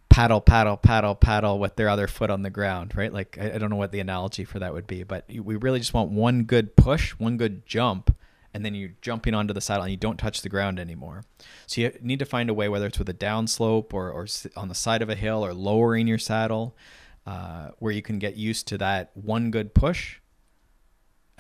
[0.09, 3.13] paddle, paddle, paddle, paddle with their other foot on the ground, right?
[3.13, 5.79] Like I, I don't know what the analogy for that would be, but we really
[5.79, 8.15] just want one good push, one good jump,
[8.53, 11.25] and then you're jumping onto the saddle and you don't touch the ground anymore.
[11.67, 14.69] So you need to find a way, whether it's with a downslope or, or on
[14.69, 16.77] the side of a hill or lowering your saddle,
[17.27, 20.19] uh, where you can get used to that one good push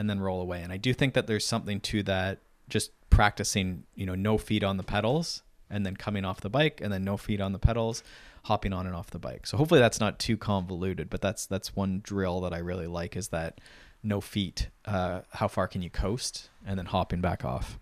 [0.02, 0.60] and then roll away.
[0.62, 4.64] And I do think that there's something to that just practicing, you know, no feet
[4.64, 7.60] on the pedals and then coming off the bike and then no feet on the
[7.60, 8.02] pedals,
[8.46, 9.46] hopping on and off the bike.
[9.46, 13.16] So hopefully that's not too convoluted, but that's that's one drill that I really like
[13.16, 13.60] is that
[14.02, 14.66] no feet.
[14.84, 17.78] Uh, how far can you coast and then hopping back off.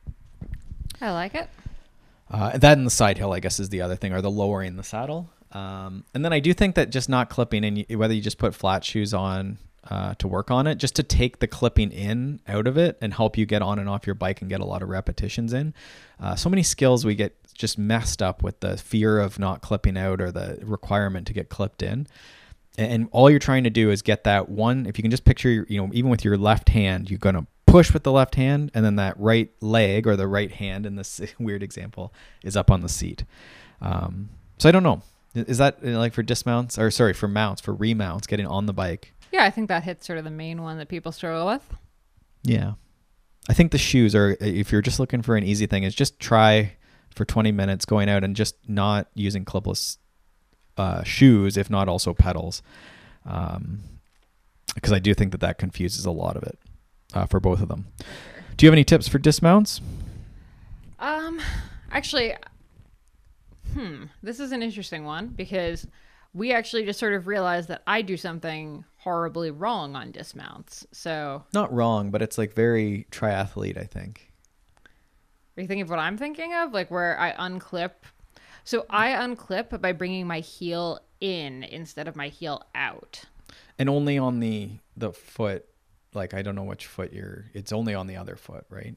[1.01, 1.49] I like it.
[2.31, 4.77] Uh, that and the side hill, I guess, is the other thing, or the lowering
[4.77, 5.31] the saddle.
[5.53, 8.37] Um, and then I do think that just not clipping, and you, whether you just
[8.37, 9.57] put flat shoes on
[9.89, 13.15] uh, to work on it, just to take the clipping in out of it and
[13.15, 15.75] help you get on and off your bike and get a lot of repetitions in.
[16.21, 19.97] Uh, so many skills we get just messed up with the fear of not clipping
[19.97, 22.07] out or the requirement to get clipped in.
[22.77, 24.87] And, and all you're trying to do is get that one.
[24.87, 27.47] If you can just picture, your, you know, even with your left hand, you're gonna
[27.67, 30.97] push with the left hand, and then that right leg or the right hand in
[30.97, 32.13] this weird example
[32.43, 33.25] is up on the seat.
[33.81, 35.03] Um, so I don't know.
[35.35, 38.73] Is that uh, like for dismounts or sorry for mounts for remounts getting on the
[38.73, 39.13] bike?
[39.33, 41.63] Yeah, I think that hits sort of the main one that people struggle with.
[42.43, 42.73] Yeah.
[43.49, 46.19] I think the shoes are if you're just looking for an easy thing is just
[46.21, 46.77] try
[47.15, 49.99] for 20 minutes going out and just not using clipless
[50.77, 52.63] uh, shoes if not also pedals.
[53.25, 53.81] Um,
[54.75, 56.59] because I do think that that confuses a lot of it
[57.13, 57.87] uh, for both of them.
[58.57, 59.81] Do you have any tips for dismounts?
[60.99, 61.41] Um,
[61.91, 62.35] actually,
[63.73, 65.87] hmm, this is an interesting one because
[66.35, 70.87] we actually just sort of realized that I do something horribly wrong on dismounts.
[70.93, 74.31] So, Not wrong, but it's like very triathlete, I think.
[75.57, 76.73] are you thinking of what I'm thinking of?
[76.73, 77.93] Like where I unclip.
[78.65, 83.25] So I unclip by bringing my heel in instead of my heel out.
[83.79, 85.65] And only on the the foot
[86.13, 88.97] like I don't know which foot you're it's only on the other foot, right?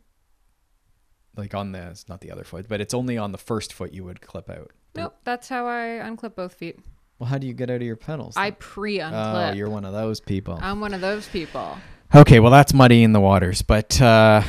[1.37, 3.93] Like on the it's not the other foot, but it's only on the first foot
[3.93, 4.71] you would clip out.
[4.95, 6.79] Nope, that's how I unclip both feet.
[7.19, 8.35] Well, how do you get out of your pedals?
[8.35, 8.57] I then?
[8.59, 10.59] pre Oh, you're one of those people.
[10.61, 11.77] I'm one of those people.
[12.15, 14.43] Okay, well that's muddy in the waters, but uh,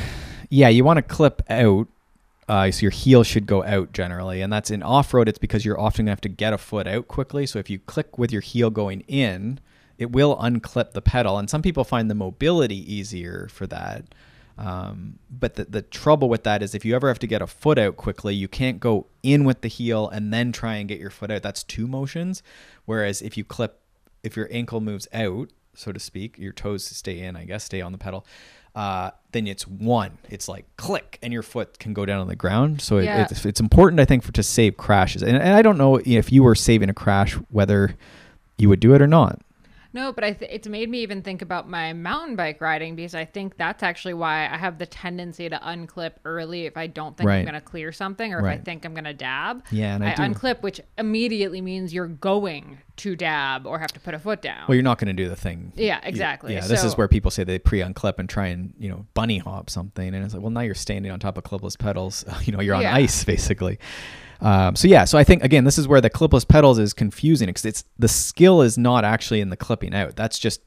[0.51, 1.89] yeah, you want to clip out.
[2.47, 5.29] Uh, so your heel should go out generally, and that's in off-road.
[5.31, 7.47] It's because you're often gonna have to get a foot out quickly.
[7.47, 9.61] So if you click with your heel going in,
[9.97, 11.39] it will unclip the pedal.
[11.39, 14.05] And some people find the mobility easier for that.
[14.57, 17.47] Um, but the, the trouble with that is if you ever have to get a
[17.47, 21.01] foot out quickly, you can't go in with the heel and then try and get
[21.01, 21.43] your foot out.
[21.43, 22.43] That's two motions.
[22.85, 23.81] Whereas if you clip,
[24.23, 27.81] if your ankle moves out, so to speak, your toes stay in, I guess, stay
[27.81, 28.25] on the pedal.
[28.77, 30.19] Uh, then it's one.
[30.29, 32.81] It's like click, and your foot can go down on the ground.
[32.81, 35.23] So it, it's, it's important, I think, for to save crashes.
[35.23, 37.97] And, and I don't know if you were saving a crash, whether
[38.59, 39.41] you would do it or not.
[39.95, 43.14] No, but I th- it's made me even think about my mountain bike riding because
[43.14, 47.16] I think that's actually why I have the tendency to unclip early if I don't
[47.16, 47.38] think Right.
[47.38, 49.62] I'm going to clear something or if I think I'm going to dab.
[49.70, 54.01] Yeah, and I I, unclip, which immediately means you're going to dab or have to
[54.01, 54.64] put a foot down.
[54.68, 55.72] Well, you're not going to do the thing.
[55.76, 56.55] Yeah, exactly.
[56.55, 59.70] Yeah, this is where people say they pre-unclip and try and you know bunny hop
[59.70, 62.24] something, and it's like, well, now you're standing on top of clipless pedals.
[62.45, 62.95] You know, you're on Yeah.
[62.95, 63.78] ice basically.
[64.45, 67.47] Um, so yeah, so I think again, this is where the clipless pedals is confusing
[67.47, 70.16] because it's the skill is not actually in the clipping out.
[70.16, 70.61] That's just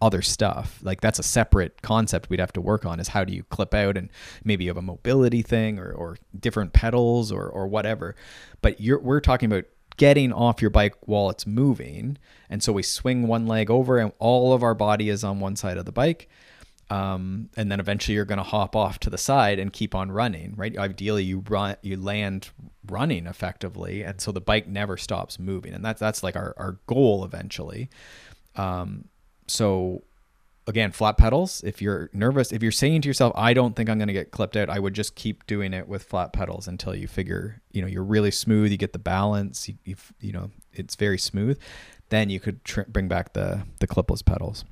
[0.00, 0.78] other stuff.
[0.82, 3.00] Like that's a separate concept we'd have to work on.
[3.00, 4.08] Is how do you clip out and
[4.44, 8.14] maybe you have a mobility thing or, or different pedals or or whatever.
[8.62, 9.64] But we're talking about
[9.96, 12.18] getting off your bike while it's moving.
[12.48, 15.56] And so we swing one leg over and all of our body is on one
[15.56, 16.28] side of the bike.
[16.90, 20.12] Um, and then eventually you're going to hop off to the side and keep on
[20.12, 20.76] running, right?
[20.76, 22.50] Ideally, you run, you land
[22.86, 26.78] running effectively, and so the bike never stops moving, and that's that's like our our
[26.86, 27.88] goal eventually.
[28.56, 29.06] Um,
[29.46, 30.02] so
[30.66, 31.62] again, flat pedals.
[31.64, 34.30] If you're nervous, if you're saying to yourself, "I don't think I'm going to get
[34.30, 37.82] clipped out," I would just keep doing it with flat pedals until you figure, you
[37.82, 38.70] know, you're really smooth.
[38.70, 39.68] You get the balance.
[39.68, 41.58] You, you, know, it's very smooth.
[42.10, 44.64] Then you could tr- bring back the the clipless pedals.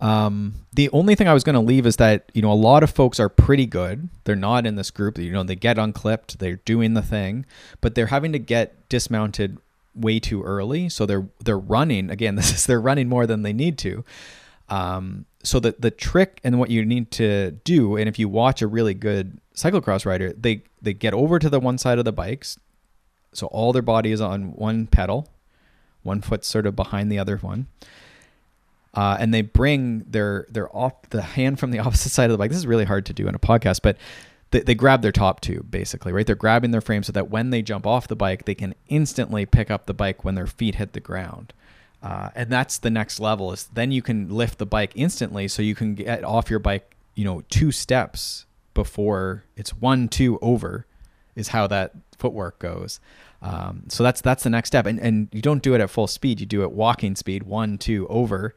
[0.00, 2.82] Um, the only thing I was going to leave is that you know a lot
[2.82, 4.08] of folks are pretty good.
[4.24, 5.18] They're not in this group.
[5.18, 6.38] You know, they get unclipped.
[6.38, 7.44] They're doing the thing,
[7.80, 9.58] but they're having to get dismounted
[9.94, 10.88] way too early.
[10.88, 12.34] So they're they're running again.
[12.40, 14.04] This is they're running more than they need to.
[14.70, 18.62] Um, so the the trick and what you need to do, and if you watch
[18.62, 22.12] a really good cyclocross rider, they they get over to the one side of the
[22.12, 22.58] bikes,
[23.32, 25.28] so all their body is on one pedal,
[26.02, 27.66] one foot sort of behind the other one.
[28.92, 32.38] Uh, and they bring their their off the hand from the opposite side of the
[32.38, 32.50] bike.
[32.50, 33.96] This is really hard to do in a podcast, but
[34.50, 36.26] they, they grab their top tube basically, right?
[36.26, 39.46] They're grabbing their frame so that when they jump off the bike, they can instantly
[39.46, 41.52] pick up the bike when their feet hit the ground.
[42.02, 45.60] Uh, and that's the next level is then you can lift the bike instantly so
[45.60, 50.86] you can get off your bike you know two steps before it's one two over
[51.36, 53.00] is how that footwork goes
[53.42, 56.06] um, so that's that's the next step and and you don't do it at full
[56.06, 58.54] speed you do it walking speed one two over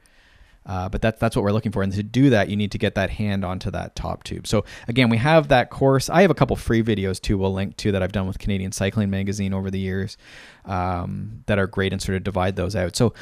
[0.66, 1.84] uh, but that's that's what we're looking for.
[1.84, 4.48] And to do that, you need to get that hand onto that top tube.
[4.48, 6.10] So again, we have that course.
[6.10, 7.38] I have a couple free videos too.
[7.38, 10.18] We'll link to that I've done with Canadian Cycling Magazine over the years
[10.66, 12.96] um, that are great and sort of divide those out.
[12.96, 13.14] So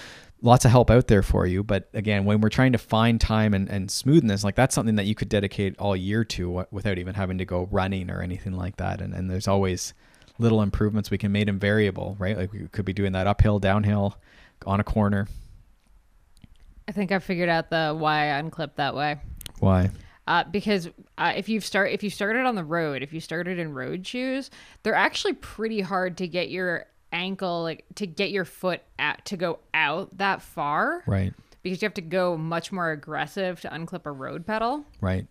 [0.41, 1.63] lots of help out there for you.
[1.63, 5.05] But again, when we're trying to find time and, and smoothness, like that's something that
[5.05, 8.77] you could dedicate all year to without even having to go running or anything like
[8.77, 9.01] that.
[9.01, 9.93] And, and there's always
[10.39, 12.37] little improvements we can make them variable, right?
[12.37, 14.17] Like we could be doing that uphill, downhill,
[14.65, 15.27] on a corner.
[16.87, 19.17] I think I figured out the why I unclipped that way.
[19.59, 19.89] Why?
[20.27, 23.59] Uh, because uh, if you start if you started on the road, if you started
[23.59, 24.49] in road shoes,
[24.83, 29.37] they're actually pretty hard to get your ankle like to get your foot out to
[29.37, 31.03] go out that far.
[31.05, 31.33] Right.
[31.63, 34.85] Because you have to go much more aggressive to unclip a road pedal.
[34.99, 35.27] Right.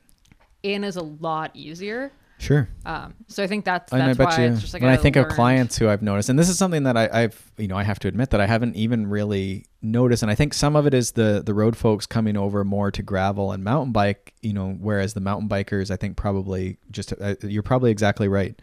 [0.62, 2.12] In is a lot easier.
[2.40, 2.70] Sure.
[2.86, 5.16] Um, so I think that's that's why you, it's just like when I I think
[5.16, 7.82] of clients who I've noticed, and this is something that I, I've, you know, I
[7.82, 10.94] have to admit that I haven't even really noticed, and I think some of it
[10.94, 14.70] is the the road folks coming over more to gravel and mountain bike, you know,
[14.80, 18.58] whereas the mountain bikers, I think probably just uh, you're probably exactly right,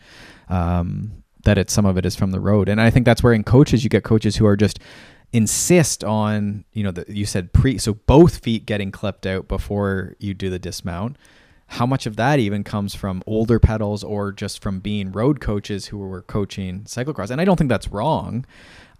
[0.50, 3.34] um, that it's some of it is from the road, and I think that's where
[3.34, 4.80] in coaches you get coaches who are just
[5.34, 10.16] insist on you know that you said pre so both feet getting clipped out before
[10.18, 11.16] you do the dismount
[11.68, 15.88] how much of that even comes from older pedals or just from being road coaches
[15.88, 18.46] who were coaching cyclocross and i don't think that's wrong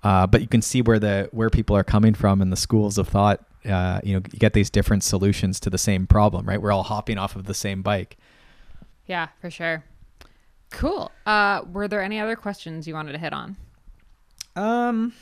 [0.04, 2.98] uh, but you can see where the where people are coming from and the schools
[2.98, 6.62] of thought uh, you know you get these different solutions to the same problem right
[6.62, 8.18] we're all hopping off of the same bike
[9.08, 9.84] Yeah, for sure.
[10.70, 11.10] Cool.
[11.26, 13.56] Uh, were there any other questions you wanted to hit on?
[14.58, 15.14] Um,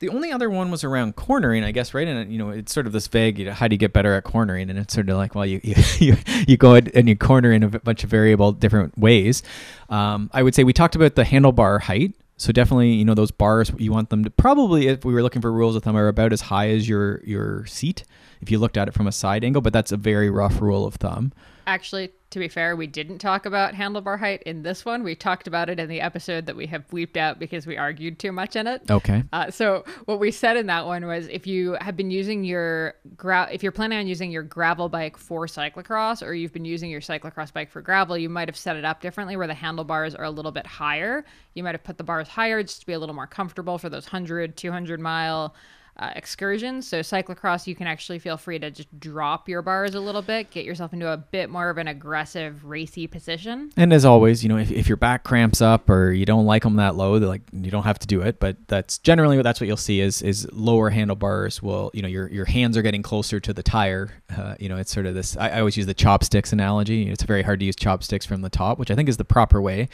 [0.00, 2.06] the only other one was around cornering, I guess, right?
[2.06, 3.38] And you know, it's sort of this vague.
[3.38, 4.70] You know, how do you get better at cornering?
[4.70, 5.60] And it's sort of like, well, you
[5.98, 9.42] you you, go and you corner in a bunch of variable different ways.
[9.88, 12.14] Um, I would say we talked about the handlebar height.
[12.36, 15.42] So definitely, you know, those bars you want them to probably, if we were looking
[15.42, 18.04] for rules of thumb, are about as high as your your seat.
[18.40, 20.86] If you looked at it from a side angle, but that's a very rough rule
[20.86, 21.32] of thumb.
[21.68, 25.02] Actually, to be fair, we didn't talk about handlebar height in this one.
[25.02, 28.18] We talked about it in the episode that we have bleeped out because we argued
[28.18, 28.90] too much in it.
[28.90, 29.22] Okay.
[29.34, 32.94] Uh, so what we said in that one was if you have been using your
[33.18, 36.88] gra- if you're planning on using your gravel bike for cyclocross or you've been using
[36.88, 40.14] your cyclocross bike for gravel, you might have set it up differently where the handlebars
[40.14, 41.22] are a little bit higher.
[41.52, 43.90] You might have put the bars higher just to be a little more comfortable for
[43.90, 45.54] those 100, 200 mile
[45.98, 46.86] uh, excursions.
[46.86, 50.50] So cyclocross, you can actually feel free to just drop your bars a little bit,
[50.50, 53.72] get yourself into a bit more of an aggressive, racy position.
[53.76, 56.62] And as always, you know, if, if your back cramps up or you don't like
[56.62, 58.38] them that low, like you don't have to do it.
[58.38, 62.08] But that's generally what that's what you'll see is is lower handlebars will you know
[62.08, 64.10] your your hands are getting closer to the tire.
[64.36, 65.36] Uh, you know, it's sort of this.
[65.36, 67.10] I, I always use the chopsticks analogy.
[67.10, 69.60] It's very hard to use chopsticks from the top, which I think is the proper
[69.60, 69.88] way.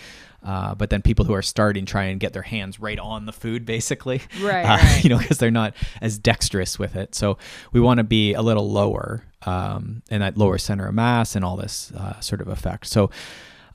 [0.45, 3.33] Uh, but then people who are starting try and get their hands right on the
[3.33, 5.03] food, basically, Right, Uh, right.
[5.03, 7.15] You know, because they're not as dexterous with it.
[7.15, 7.39] So
[7.73, 11.45] we want to be a little lower, um, and that lower center of mass and
[11.45, 12.87] all this uh, sort of effect.
[12.87, 13.11] So,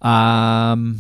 [0.02, 1.00] um,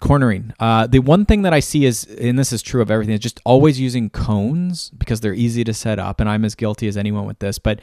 [0.00, 0.52] cornering.
[0.60, 3.20] Uh, the one thing that I see is, and this is true of everything, is
[3.20, 6.96] just always using cones because they're easy to set up, and I'm as guilty as
[6.96, 7.58] anyone with this.
[7.58, 7.80] But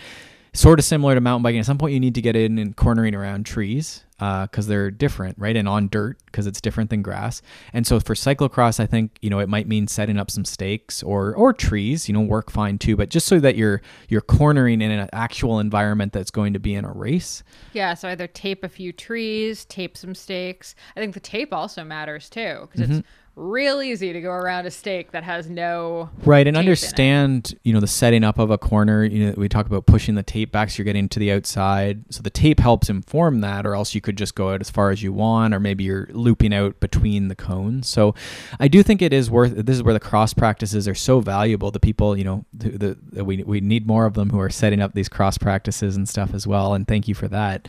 [0.55, 1.59] sort of similar to mountain biking.
[1.59, 4.91] At some point, you need to get in and cornering around trees because uh, they're
[4.91, 5.57] different, right?
[5.57, 7.41] And on dirt because it's different than grass.
[7.73, 11.03] And so for cyclocross, I think you know it might mean setting up some stakes
[11.03, 12.07] or or trees.
[12.07, 15.59] You know, work fine too, but just so that you're you're cornering in an actual
[15.59, 17.43] environment that's going to be in a race.
[17.73, 17.93] Yeah.
[17.93, 20.75] So either tape a few trees, tape some stakes.
[20.95, 22.99] I think the tape also matters too because mm-hmm.
[22.99, 27.73] it's real easy to go around a stake that has no right and understand you
[27.73, 30.51] know the setting up of a corner you know we talk about pushing the tape
[30.51, 32.03] back so you're getting to the outside.
[32.13, 34.91] So the tape helps inform that or else you could just go out as far
[34.91, 37.87] as you want or maybe you're looping out between the cones.
[37.87, 38.13] So
[38.59, 41.71] i do think it is worth this is where the cross practices are so valuable.
[41.71, 44.81] The people you know the, the we, we need more of them who are setting
[44.81, 47.67] up these cross practices and stuff as well and thank you for that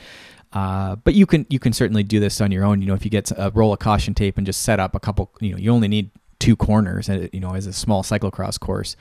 [0.56, 2.80] uh, but you can you can certainly do this on your own.
[2.80, 5.00] You know, if you get a roll of caution tape and just set up a
[5.00, 8.58] couple, you know, you only need two corners, uh, you know, as a small cyclocross
[8.58, 8.96] course,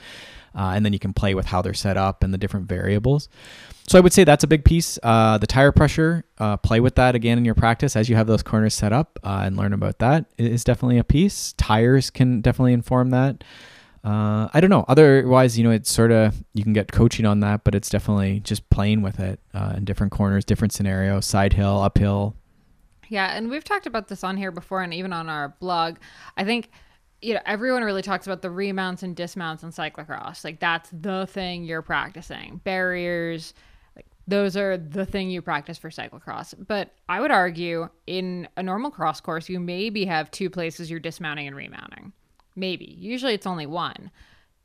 [0.54, 3.30] uh, and then you can play with how they're set up and the different variables.
[3.88, 5.00] So I would say that's a big piece.
[5.02, 8.28] Uh, the tire pressure, uh, play with that again in your practice as you have
[8.28, 11.54] those corners set up and learn about that is definitely a piece.
[11.54, 13.46] Tires can definitely inform that
[14.06, 14.86] uh, I don't know.
[14.88, 18.40] Otherwise, you know, it's sort of you can get coaching on that, but it's definitely
[18.42, 22.36] just playing with it uh, in different corners, different scenarios, side hill, uphill.
[23.10, 25.98] Yeah, and we've talked about this on here before, and even on our blog.
[26.38, 26.70] I think
[27.20, 30.44] you know everyone really talks about the remounts and dismounts in cyclocross.
[30.44, 32.62] Like that's the thing you're practicing.
[32.64, 33.56] Barriers,
[33.96, 36.54] like those are the thing you practice for cyclocross.
[36.68, 41.00] But I would argue in a normal cross course, you maybe have two places you're
[41.00, 42.14] dismounting and remounting
[42.56, 42.96] maybe.
[43.00, 44.12] Usually it's only one,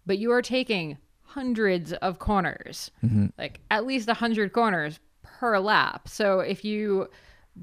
[0.07, 3.26] but you are taking hundreds of corners, mm-hmm.
[3.38, 6.09] like at least a hundred corners per lap.
[6.09, 7.09] So if you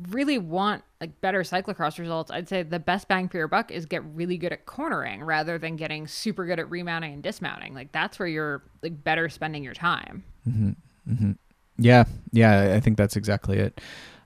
[0.09, 3.85] really want like better cyclocross results, I'd say the best bang for your buck is
[3.85, 7.73] get really good at cornering rather than getting super good at remounting and dismounting.
[7.73, 10.23] Like that's where you're like better spending your time.
[10.47, 10.69] Mm-hmm.
[11.11, 11.31] Mm-hmm.
[11.79, 13.79] Yeah, yeah, I think that's exactly it.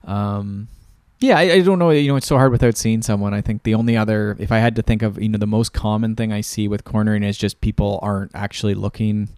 [0.04, 0.68] Um,
[1.22, 1.90] yeah, I, I, don't know.
[1.90, 3.32] You know, it's so hard without seeing someone.
[3.32, 5.72] I think the only other, if I had to think of, you know, the most
[5.72, 9.28] common thing I see with cornering is just people aren't actually looking.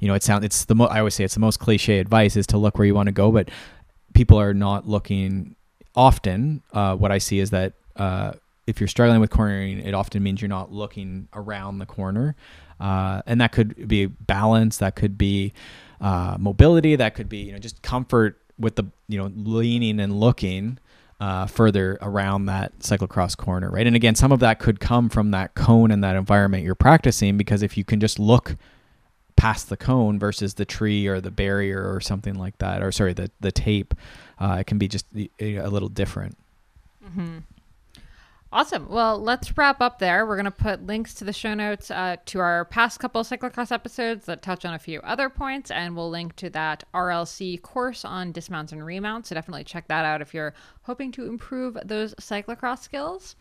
[0.00, 0.44] You know, it sounds.
[0.44, 2.86] It's the mo- I always say it's the most cliche advice is to look where
[2.86, 3.50] you want to go, but
[4.14, 5.56] people are not looking.
[5.96, 8.32] Often, uh, what I see is that uh,
[8.66, 12.34] if you're struggling with cornering, it often means you're not looking around the corner,
[12.80, 15.52] uh, and that could be balance, that could be
[16.00, 20.18] uh, mobility, that could be you know just comfort with the you know leaning and
[20.18, 20.78] looking
[21.20, 23.86] uh, further around that cyclocross corner, right?
[23.86, 27.36] And again, some of that could come from that cone and that environment you're practicing
[27.36, 28.56] because if you can just look
[29.36, 33.12] past the cone versus the tree or the barrier or something like that, or sorry,
[33.12, 33.94] the the tape,
[34.38, 35.06] uh, it can be just
[35.40, 36.36] a little different.
[37.04, 37.38] Mm-hmm.
[38.54, 38.88] Awesome.
[38.88, 40.24] Well, let's wrap up there.
[40.24, 43.72] We're going to put links to the show notes uh, to our past couple cyclocross
[43.72, 48.04] episodes that touch on a few other points, and we'll link to that RLC course
[48.04, 49.30] on dismounts and remounts.
[49.30, 53.34] So definitely check that out if you're hoping to improve those cyclocross skills.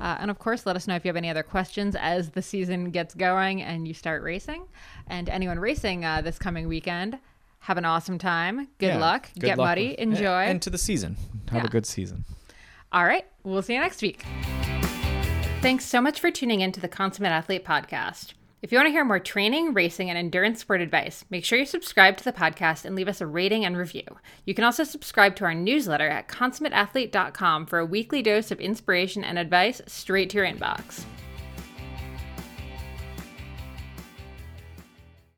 [0.00, 2.42] Uh, and of course, let us know if you have any other questions as the
[2.42, 4.66] season gets going and you start racing.
[5.06, 7.20] And anyone racing uh, this coming weekend,
[7.60, 8.66] have an awesome time.
[8.78, 9.30] Good yeah, luck.
[9.34, 9.90] Good Get luck muddy.
[9.90, 10.42] With, enjoy.
[10.42, 11.16] And, to the season.
[11.52, 11.68] Have yeah.
[11.68, 12.24] a good season.
[12.92, 13.24] All right.
[13.42, 14.24] We'll see you next week.
[15.60, 18.34] Thanks so much for tuning in to the Consummate Athlete podcast.
[18.62, 21.66] If you want to hear more training, racing, and endurance sport advice, make sure you
[21.66, 24.04] subscribe to the podcast and leave us a rating and review.
[24.44, 29.24] You can also subscribe to our newsletter at consummateathlete.com for a weekly dose of inspiration
[29.24, 31.04] and advice straight to your inbox.